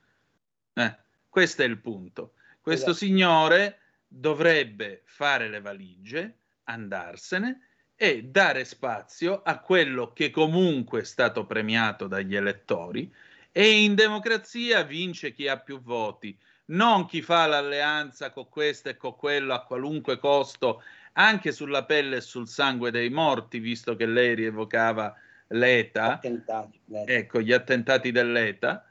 [0.74, 0.96] Eh,
[1.30, 2.34] questo è il punto.
[2.60, 3.06] Questo esatto.
[3.06, 3.78] signore
[4.14, 12.06] dovrebbe fare le valigie, andarsene e dare spazio a quello che comunque è stato premiato
[12.06, 13.12] dagli elettori
[13.50, 16.36] e in democrazia vince chi ha più voti,
[16.66, 20.82] non chi fa l'alleanza con questo e con quello a qualunque costo,
[21.14, 25.14] anche sulla pelle e sul sangue dei morti, visto che lei rievocava
[25.48, 28.86] l'ETA, attentati, ecco gli attentati dell'ETA.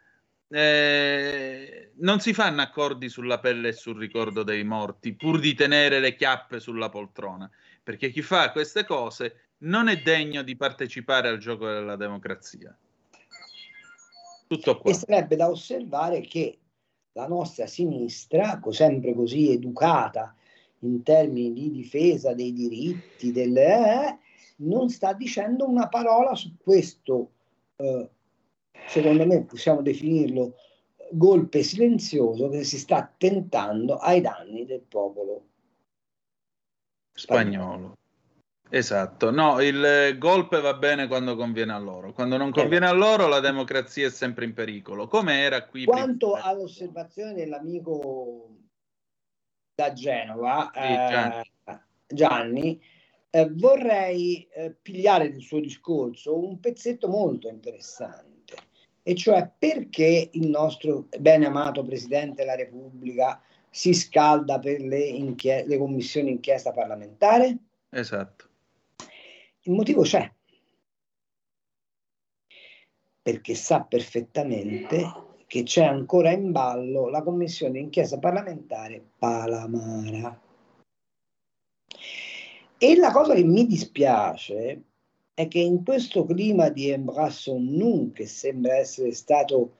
[0.53, 5.99] Eh, non si fanno accordi sulla pelle e sul ricordo dei morti pur di tenere
[6.01, 7.49] le chiappe sulla poltrona,
[7.81, 12.77] perché chi fa queste cose non è degno di partecipare al gioco della democrazia.
[14.47, 14.91] Tutto qua.
[14.91, 16.57] E sarebbe da osservare che
[17.13, 20.35] la nostra sinistra, sempre così educata
[20.79, 24.17] in termini di difesa dei diritti, del, eh,
[24.57, 27.31] non sta dicendo una parola su questo,
[27.77, 28.09] eh,
[28.91, 30.55] secondo me possiamo definirlo
[31.11, 35.45] golpe silenzioso che si sta tentando ai danni del popolo
[37.13, 37.63] spagnolo.
[37.63, 37.95] spagnolo.
[38.73, 43.27] Esatto, no, il golpe va bene quando conviene a loro, quando non conviene a loro
[43.27, 45.83] la democrazia è sempre in pericolo, come era qui.
[45.83, 46.45] Quanto prima.
[46.45, 48.49] all'osservazione dell'amico
[49.75, 52.81] da Genova, sì, Gianni, eh, Gianni
[53.29, 58.40] eh, vorrei eh, pigliare nel suo discorso un pezzetto molto interessante,
[59.03, 65.65] e cioè perché il nostro bene amato Presidente della Repubblica si scalda per le, inchie-
[65.65, 67.57] le commissioni inchiesta parlamentare?
[67.89, 68.49] Esatto
[69.65, 70.31] il motivo c'è,
[73.21, 80.41] perché sa perfettamente che c'è ancora in ballo la commissione d'inchiesta parlamentare Palamara.
[82.77, 84.81] E la cosa che mi dispiace
[85.41, 89.77] è che in questo clima di embrasso non che sembra essere stato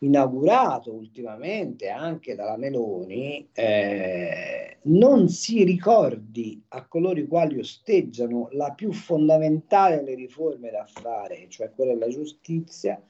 [0.00, 8.72] inaugurato ultimamente anche dalla Meloni, eh, non si ricordi a coloro i quali osteggiano la
[8.72, 13.02] più fondamentale delle riforme da fare, cioè quella della giustizia,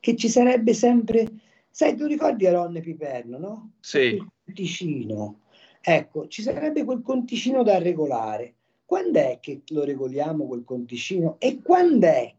[0.00, 1.28] che ci sarebbe sempre,
[1.70, 3.72] sai, tu ricordi Aronne Piperno, no?
[3.80, 4.14] Sì.
[4.14, 5.40] Il conticino.
[5.80, 8.54] Ecco, ci sarebbe quel conticino da regolare.
[8.90, 11.36] Quando è che lo regoliamo quel conticino?
[11.38, 12.34] E quando è?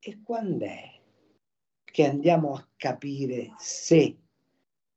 [0.00, 0.96] E quando è?
[1.96, 4.14] che andiamo a capire se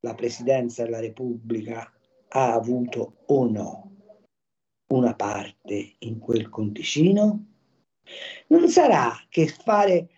[0.02, 1.90] la Presidenza della Repubblica
[2.28, 3.96] ha avuto o no
[4.88, 7.46] una parte in quel conticino?
[8.48, 10.10] Non sarà che fare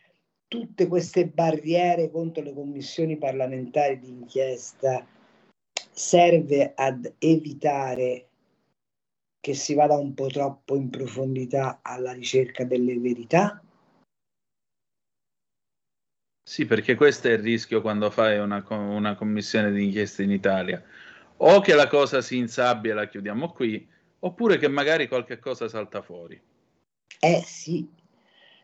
[0.48, 5.06] tutte queste barriere contro le commissioni parlamentari di inchiesta
[5.92, 8.30] serve ad evitare
[9.42, 13.62] che si vada un po' troppo in profondità alla ricerca delle verità?
[16.48, 20.84] Sì, perché questo è il rischio quando fai una, una commissione di inchiesta in Italia.
[21.38, 23.88] O che la cosa si insabbia e la chiudiamo qui,
[24.20, 26.39] oppure che magari qualche cosa salta fuori.
[27.20, 27.89] Eh sì,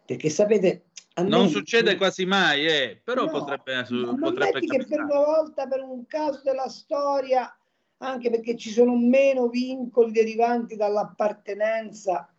[0.06, 0.86] perché sapete...
[1.16, 5.66] non me, succede quasi mai, eh, però no, potrebbe, su, potrebbe che per una volta,
[5.66, 7.57] per un caso della storia,
[7.98, 12.32] anche perché ci sono meno vincoli derivanti dall'appartenenza,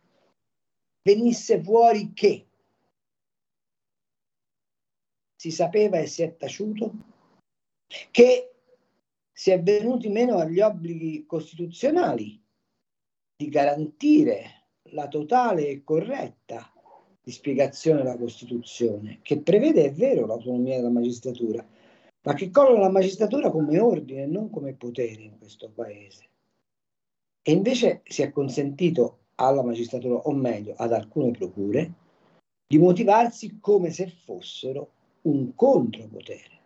[1.02, 2.46] venisse fuori che.
[5.36, 6.92] Si sapeva e si è taciuto,
[8.10, 8.54] che
[9.32, 12.42] si è venuti meno agli obblighi costituzionali
[13.36, 16.72] di garantire la totale e corretta
[17.22, 21.64] dispiegazione della Costituzione, che prevede, è vero, l'autonomia della magistratura,
[22.28, 26.28] ma che colloca la magistratura come ordine e non come potere in questo paese.
[27.40, 31.92] E invece si è consentito alla magistratura, o meglio ad alcune procure,
[32.66, 34.90] di motivarsi come se fossero
[35.22, 36.60] un contropotere.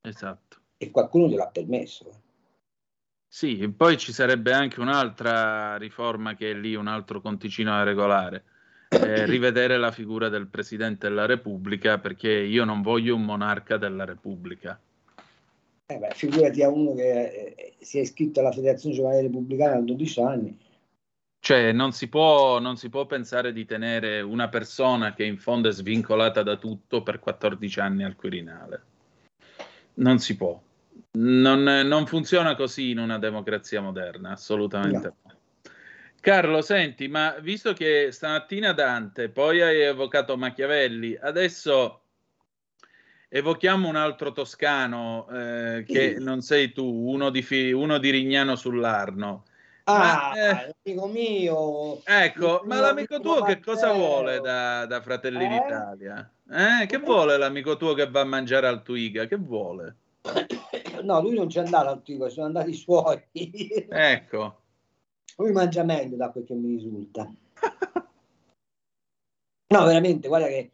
[0.00, 0.58] Esatto.
[0.78, 2.22] E qualcuno gliel'ha permesso.
[3.28, 8.44] Sì, poi ci sarebbe anche un'altra riforma che è lì, un altro conticino da regolare.
[9.02, 14.04] Eh, rivedere la figura del Presidente della Repubblica perché io non voglio un monarca della
[14.04, 14.78] Repubblica.
[15.86, 19.80] Eh beh, figurati a uno che eh, si è iscritto alla Federazione Giovanile Repubblicana a
[19.80, 20.58] 12 anni.
[21.44, 25.68] Cioè, non si, può, non si può pensare di tenere una persona che in fondo
[25.68, 28.82] è svincolata da tutto per 14 anni al Quirinale.
[29.96, 30.58] Non si può.
[31.18, 35.33] Non, non funziona così in una democrazia moderna, assolutamente no.
[36.24, 42.00] Carlo, senti, ma visto che stamattina Dante, poi hai evocato Machiavelli, adesso
[43.28, 49.44] evochiamo un altro toscano eh, che non sei tu, uno di, uno di Rignano sull'Arno.
[49.84, 52.00] Ah, ma, eh, amico mio.
[52.04, 55.48] Ecco, ma l'amico tuo che cosa vuole da, da Fratelli eh?
[55.48, 56.32] d'Italia?
[56.50, 59.26] Eh, che vuole l'amico tuo che va a mangiare al Twiga?
[59.26, 59.96] Che vuole?
[61.04, 63.22] No, lui non c'è andato al Twiga, sono andati i suoi.
[63.90, 64.63] ecco.
[65.36, 67.24] Lui mangia meglio da quel che mi risulta.
[69.68, 70.70] no, veramente, guarda che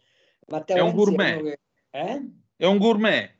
[0.49, 1.39] Matteo è un Renzi gourmet.
[1.39, 1.59] È, che,
[1.91, 2.31] eh?
[2.57, 3.35] è un gourmet.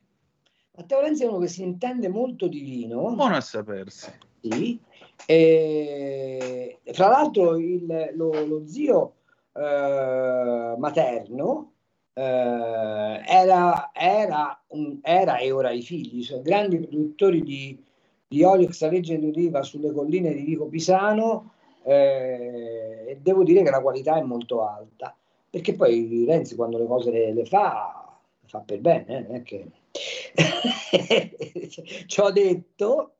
[0.71, 3.13] Matteo Renzi è uno che si intende molto di vino.
[3.13, 4.11] Buono a sapersi.
[4.41, 4.79] Sì.
[5.25, 9.17] E, fra l'altro il, lo, lo, zio
[9.53, 11.73] eh, materno
[12.13, 17.83] eh, era, era, un, era, e ora i figli sono grandi produttori di,
[18.31, 21.51] di olio extravergine d'oliva sulle colline di Vico Pisano
[21.83, 25.13] eh, e devo dire che la qualità è molto alta
[25.49, 29.69] perché poi Renzi quando le cose le, le fa le fa per bene eh, che...
[32.07, 33.15] ci ho detto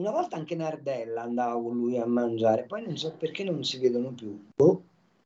[0.00, 3.78] una volta anche Nardella andava con lui a mangiare, poi non so perché non si
[3.78, 4.46] vedono più.
[4.56, 4.82] Boh,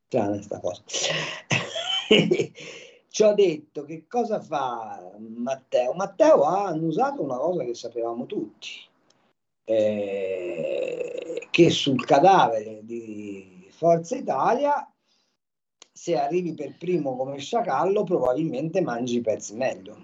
[0.09, 0.83] strana sta cosa.
[3.15, 5.93] Ci ho detto che cosa fa Matteo.
[5.93, 8.71] Matteo ha annusato una cosa che sapevamo tutti,
[9.63, 14.93] eh, che sul cadavere di Forza Italia,
[15.93, 19.97] se arrivi per primo come sciacallo, probabilmente mangi i pezzi meglio.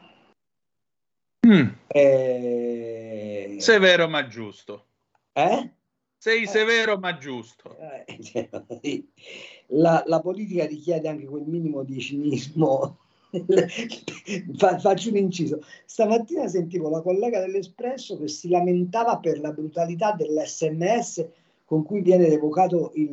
[1.48, 1.68] Mm.
[1.88, 3.56] Eh...
[3.58, 4.86] Severo ma giusto.
[5.32, 5.72] Eh?
[6.16, 7.76] Sei severo ma giusto.
[7.76, 8.48] Eh,
[9.70, 12.98] la, la, politica richiede anche quel minimo di cinismo.
[14.78, 15.62] faccio un inciso.
[15.84, 21.28] Stamattina sentivo la collega dell'Espresso che si lamentava per la brutalità dell'SMS
[21.64, 23.12] con cui viene revocato il,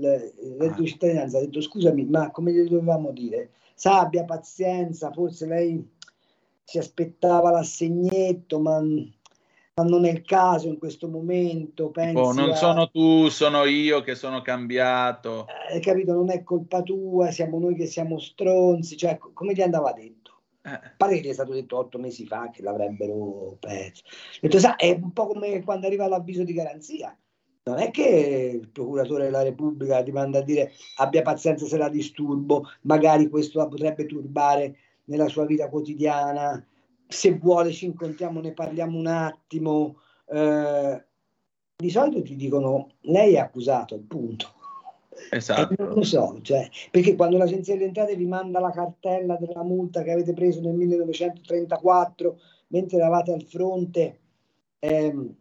[0.57, 1.37] reddito di cittadinanza.
[1.37, 3.51] Ha detto scusami, ma come gli dovevamo dire?
[3.83, 5.87] Abbia pazienza, forse lei
[6.63, 8.83] si aspettava l'assegnetto, ma,
[9.77, 11.91] ma, non è il caso in questo momento.
[11.91, 12.55] Pensi oh, non a...
[12.55, 15.45] sono tu, sono io che sono cambiato.
[15.69, 16.13] Hai eh, capito?
[16.13, 18.97] Non è colpa tua, siamo noi che siamo stronzi.
[18.97, 20.15] Cioè, come gli andava detto?
[20.63, 20.79] Eh.
[20.97, 24.03] Pare che è stato detto otto mesi fa che l'avrebbero perso.
[24.41, 27.15] Detto, sa, è un po' come quando arriva l'avviso di garanzia.
[27.63, 31.89] Non è che il procuratore della Repubblica ti manda a dire abbia pazienza se la
[31.89, 36.65] disturbo, magari questo la potrebbe turbare nella sua vita quotidiana,
[37.07, 39.99] se vuole ci incontriamo, ne parliamo un attimo.
[40.25, 41.05] Eh,
[41.75, 44.53] di solito ti dicono lei è accusato, punto.
[45.31, 45.73] Esatto.
[45.83, 50.03] non lo so, cioè, perché quando l'agenzia delle entrate vi manda la cartella della multa
[50.03, 54.19] che avete preso nel 1934 mentre eravate al fronte
[54.79, 55.35] ehm,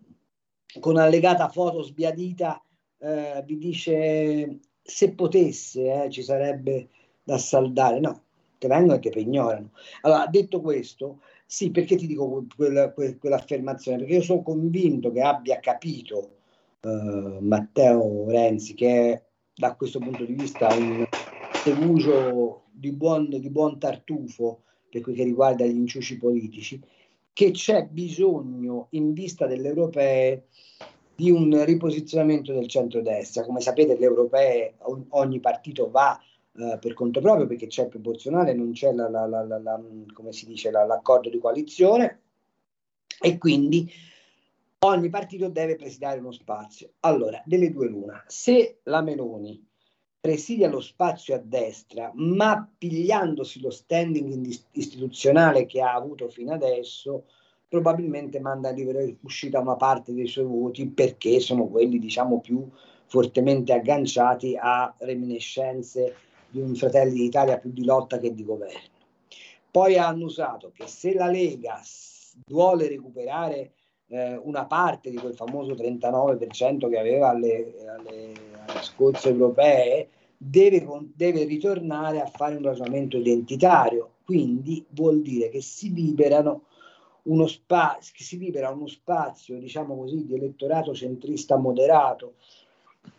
[0.81, 2.63] con allegata foto sbiadita,
[2.99, 6.89] eh, vi dice se potesse eh, ci sarebbe
[7.23, 8.01] da saldare.
[8.01, 8.23] No,
[8.59, 9.71] che vengono e che pegnorano.
[10.03, 13.99] Allora, detto questo, sì, perché ti dico quella, quell'affermazione?
[13.99, 16.39] Perché io sono convinto che abbia capito
[16.83, 19.23] uh, Matteo Renzi che è
[19.55, 21.07] da questo punto di vista un
[21.63, 26.81] segugio di buon, di buon tartufo per quel che riguarda gli inciuci politici,
[27.33, 30.47] che c'è bisogno in vista delle europee
[31.15, 33.45] di un riposizionamento del centrodestra.
[33.45, 34.75] Come sapete, le europee
[35.11, 36.21] ogni partito va
[36.59, 39.83] eh, per conto proprio perché c'è il proporzionale, non c'è la, la, la,
[40.13, 42.21] come si dice, l'accordo di coalizione
[43.21, 43.91] e quindi
[44.81, 46.93] ogni partito deve presidiare uno spazio.
[47.01, 49.65] Allora, delle due l'una, se la Meloni
[50.21, 57.27] presidia lo spazio a destra, ma pigliandosi lo standing istituzionale che ha avuto fino adesso,
[57.69, 62.69] probabilmente manda a libera uscita una parte dei suoi voti perché sono quelli, diciamo, più
[63.07, 66.17] fortemente agganciati a reminiscenze
[66.57, 68.95] di un Fratelli d'Italia più di lotta che di governo.
[69.71, 71.81] Poi hanno usato che se la Lega
[72.47, 73.73] vuole recuperare
[74.09, 78.33] eh, una parte di quel famoso 39% che aveva alle, alle,
[78.67, 84.13] alle scorse europee, deve, deve ritornare a fare un ragionamento identitario.
[84.25, 86.63] Quindi vuol dire che si liberano
[87.25, 92.35] uno spazio, si libera uno spazio, diciamo così, di elettorato centrista moderato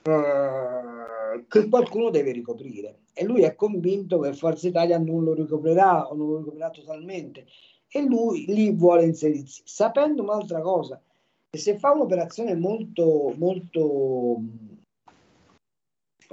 [0.04, 3.00] eh, che qualcuno deve ricoprire.
[3.20, 7.47] E lui è convinto che Forza Italia non lo ricoprirà o non lo ricoprirà totalmente.
[7.89, 11.01] E lui lì vuole inserirsi, sapendo un'altra cosa,
[11.49, 14.39] che se fa un'operazione molto, molto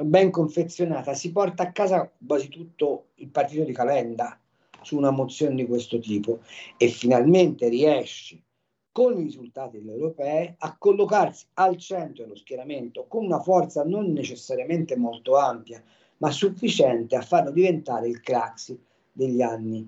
[0.02, 4.38] ben confezionata, si porta a casa quasi tutto il partito di Calenda
[4.82, 6.40] su una mozione di questo tipo
[6.76, 8.42] e finalmente riesce
[8.92, 14.12] con i risultati delle europee a collocarsi al centro dello schieramento con una forza non
[14.12, 15.82] necessariamente molto ampia,
[16.24, 19.86] ma sufficiente a farlo diventare il Craxi degli anni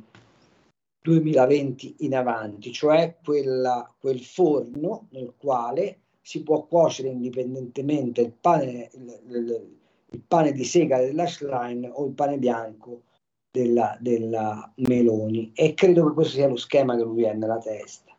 [1.00, 8.90] 2020 in avanti, cioè quella, quel forno nel quale si può cuocere indipendentemente il pane,
[8.92, 9.76] il, il,
[10.10, 13.04] il pane di sega della Schlein o il pane bianco
[13.50, 18.14] della, della Meloni e credo che questo sia lo schema che lui ha nella testa.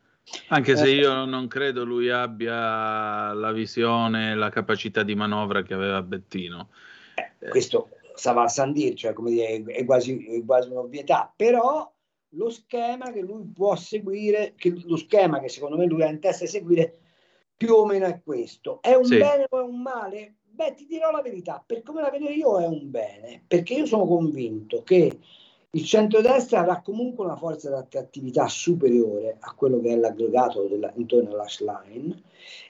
[0.48, 5.76] Anche se eh, io non credo lui abbia la visione, la capacità di manovra che
[5.76, 6.70] aveva Bettino.
[7.16, 11.90] Eh, questo stava a San Dir, cioè come dire, è quasi, è quasi un'ovvietà, però
[12.32, 16.20] lo schema che lui può seguire, che lo schema che secondo me lui ha in
[16.20, 17.00] testa di seguire,
[17.56, 18.82] più o meno è questo.
[18.82, 19.18] È un sì.
[19.18, 20.36] bene o è un male?
[20.44, 23.86] Beh, ti dirò la verità, per come la vedo io è un bene, perché io
[23.86, 25.20] sono convinto che
[25.70, 30.92] il centrodestra avrà comunque una forza di attrattività superiore a quello che è l'aggregato della,
[30.96, 32.24] intorno all'hash line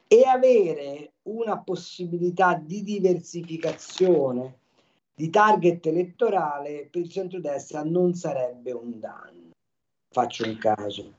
[0.07, 4.59] e avere una possibilità di diversificazione
[5.17, 9.49] di target elettorale per il centrodestra non sarebbe un danno.
[10.13, 11.11] Faccio un caso.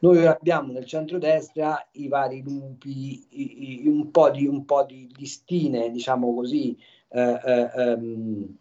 [0.00, 5.10] Noi abbiamo nel centrodestra i vari lupi, i, i, un po' di, un po' di
[5.16, 6.76] listine, diciamo così,
[7.08, 8.54] eh, eh, um,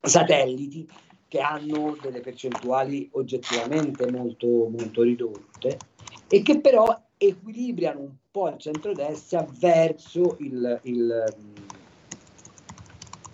[0.00, 0.88] satelliti
[1.28, 5.78] che hanno delle percentuali oggettivamente molto, molto ridotte
[6.26, 11.24] e che però equilibrano un po' il centrodestra verso il, il,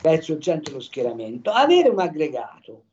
[0.02, 1.50] verso il centro dello schieramento.
[1.50, 2.84] Avere un aggregato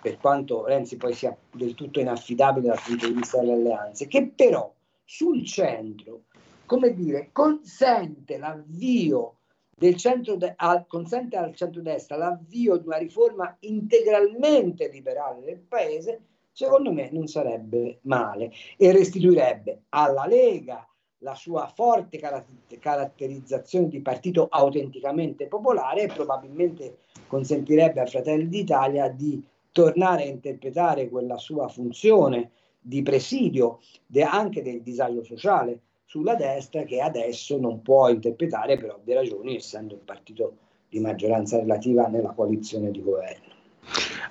[0.00, 4.32] per quanto Renzi poi sia del tutto inaffidabile dal punto di vista delle alleanze, che
[4.34, 4.72] però
[5.04, 6.22] sul centro,
[6.64, 9.36] come dire, consente l'avvio
[9.76, 16.20] del centro de- al, consente al centrodestra l'avvio di una riforma integralmente liberale del paese,
[16.52, 20.86] secondo me non sarebbe male e restituirebbe alla Lega
[21.22, 29.42] la sua forte caratter- caratterizzazione di partito autenticamente popolare probabilmente consentirebbe a Fratelli d'Italia di
[29.72, 32.50] tornare a interpretare quella sua funzione
[32.80, 38.94] di presidio de- anche del disagio sociale sulla destra che adesso non può interpretare per
[38.94, 40.56] ovvie ragioni essendo il partito
[40.88, 43.48] di maggioranza relativa nella coalizione di governo.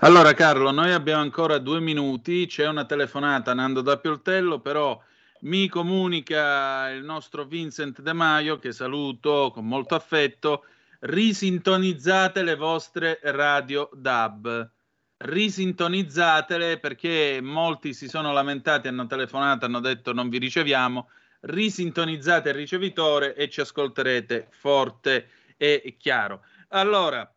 [0.01, 4.99] Allora Carlo, noi abbiamo ancora due minuti, c'è una telefonata Nando da Pioltello, però
[5.41, 10.65] mi comunica il nostro Vincent De Maio, che saluto con molto affetto,
[10.99, 14.71] risintonizzate le vostre radio DAB
[15.19, 21.09] risintonizzatele perché molti si sono lamentati, hanno telefonato, hanno detto non vi riceviamo,
[21.41, 26.43] risintonizzate il ricevitore e ci ascolterete forte e chiaro.
[26.69, 27.29] Allora,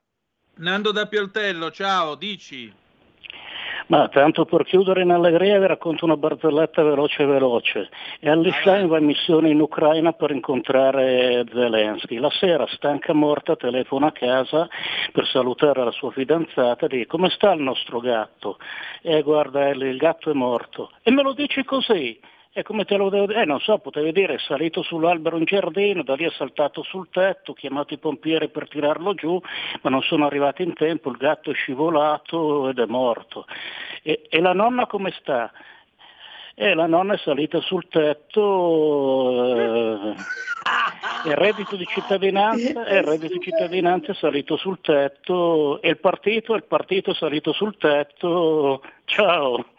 [0.56, 2.72] Nando da Pioltello, ciao, dici.
[3.92, 7.90] Ma tanto per chiudere in allegria vi racconto una barzelletta veloce veloce.
[8.20, 12.16] E Allishlein va in missione in Ucraina per incontrare Zelensky.
[12.16, 14.66] La sera, stanca morta, telefona a casa
[15.12, 18.56] per salutare la sua fidanzata e dice come sta il nostro gatto?
[19.02, 20.92] E guarda, il gatto è morto.
[21.02, 22.18] E me lo dici così?
[22.54, 23.40] E come te lo devo dire?
[23.42, 27.08] Eh, non so, potevi dire, è salito sull'albero in giardino, da lì è saltato sul
[27.10, 29.40] tetto, chiamato i pompieri per tirarlo giù,
[29.80, 33.46] ma non sono arrivati in tempo, il gatto è scivolato ed è morto.
[34.02, 35.50] E, e la nonna come sta?
[36.54, 40.14] E la nonna è salita sul tetto, eh,
[41.24, 46.54] il reddito di cittadinanza, il reddito di cittadinanza è salito sul tetto e il partito,
[46.54, 48.82] il partito è salito sul tetto.
[49.06, 49.71] Ciao.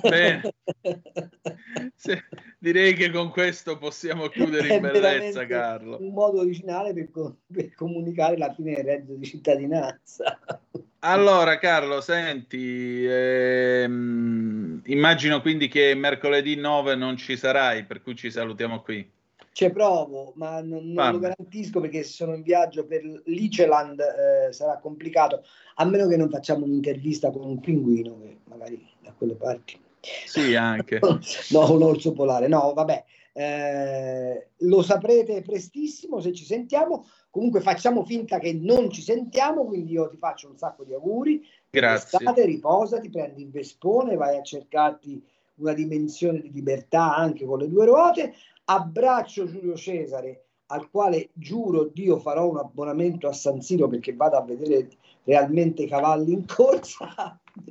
[0.00, 0.42] Bene.
[1.94, 2.18] Sì,
[2.58, 5.98] direi che con questo possiamo chiudere in bellezza, Carlo.
[6.00, 7.08] Un modo originale per,
[7.52, 10.38] per, comunicare la fine del reddito di cittadinanza.
[11.04, 18.30] Allora, Carlo, senti, ehm, immagino quindi che mercoledì 9 non ci sarai, per cui ci
[18.30, 19.10] salutiamo qui.
[19.52, 24.52] Ci provo, ma non, non lo garantisco perché se sono in viaggio per l'Iceland eh,
[24.52, 25.44] sarà complicato,
[25.74, 29.78] a meno che non facciamo un'intervista con un pinguino che magari da quelle parti.
[30.00, 31.00] Sì, anche.
[31.50, 32.48] no, un orso polare.
[32.48, 37.06] No, vabbè, eh, lo saprete prestissimo se ci sentiamo.
[37.30, 41.42] Comunque facciamo finta che non ci sentiamo, quindi io ti faccio un sacco di auguri.
[41.70, 42.18] Grazie.
[42.18, 45.24] Estate, riposati, prendi il vespone, vai a cercarti
[45.56, 48.34] una dimensione di libertà anche con le due ruote.
[48.74, 54.36] Abbraccio Giulio Cesare, al quale giuro Dio farò un abbonamento a San Siro perché vado
[54.36, 54.88] a vedere
[55.24, 57.38] realmente i cavalli in corsa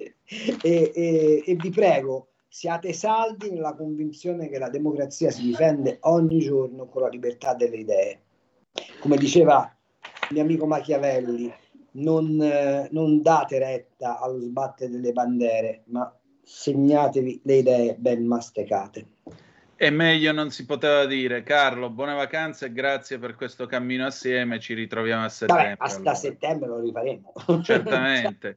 [0.61, 6.39] e, e, e vi prego siate saldi nella convinzione che la democrazia si difende ogni
[6.39, 8.21] giorno con la libertà delle idee.
[8.99, 9.75] Come diceva
[10.29, 11.51] il mio amico Machiavelli,
[11.93, 19.07] non, eh, non date retta allo sbattere delle bandere, ma segnatevi le idee ben masticate.
[19.83, 21.41] E meglio non si poteva dire.
[21.41, 24.59] Carlo, buone vacanze e grazie per questo cammino assieme.
[24.59, 25.75] Ci ritroviamo a settembre.
[25.79, 26.13] Vabbè, allora.
[26.13, 27.33] settembre lo rifaremo.
[27.65, 28.53] Certamente.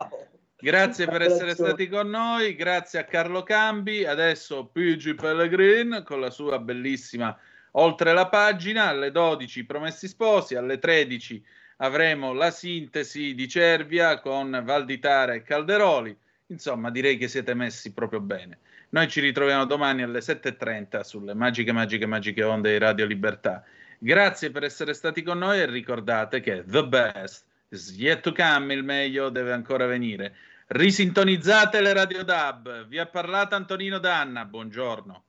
[0.58, 4.04] Grazie per essere stati con noi, grazie a Carlo Cambi.
[4.04, 7.34] Adesso Pigi Pellegrin con la sua bellissima
[7.76, 11.42] Oltre la pagina, alle 12 Promessi Sposi, alle 13
[11.78, 16.14] avremo la sintesi di Cervia con Valditara e Calderoli.
[16.48, 18.58] Insomma, direi che siete messi proprio bene.
[18.94, 23.64] Noi ci ritroviamo domani alle 7.30 sulle magiche, magiche, magiche onde di Radio Libertà.
[23.98, 28.72] Grazie per essere stati con noi e ricordate che the best is yet to come,
[28.72, 30.36] il meglio deve ancora venire.
[30.68, 32.86] Risintonizzate le Radio DAB.
[32.86, 34.44] Vi ha parlato Antonino Danna.
[34.44, 35.24] Buongiorno.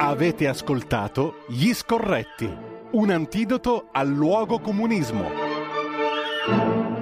[0.00, 2.54] Avete ascoltato Gli Scorretti,
[2.90, 6.97] un antidoto al luogo comunismo.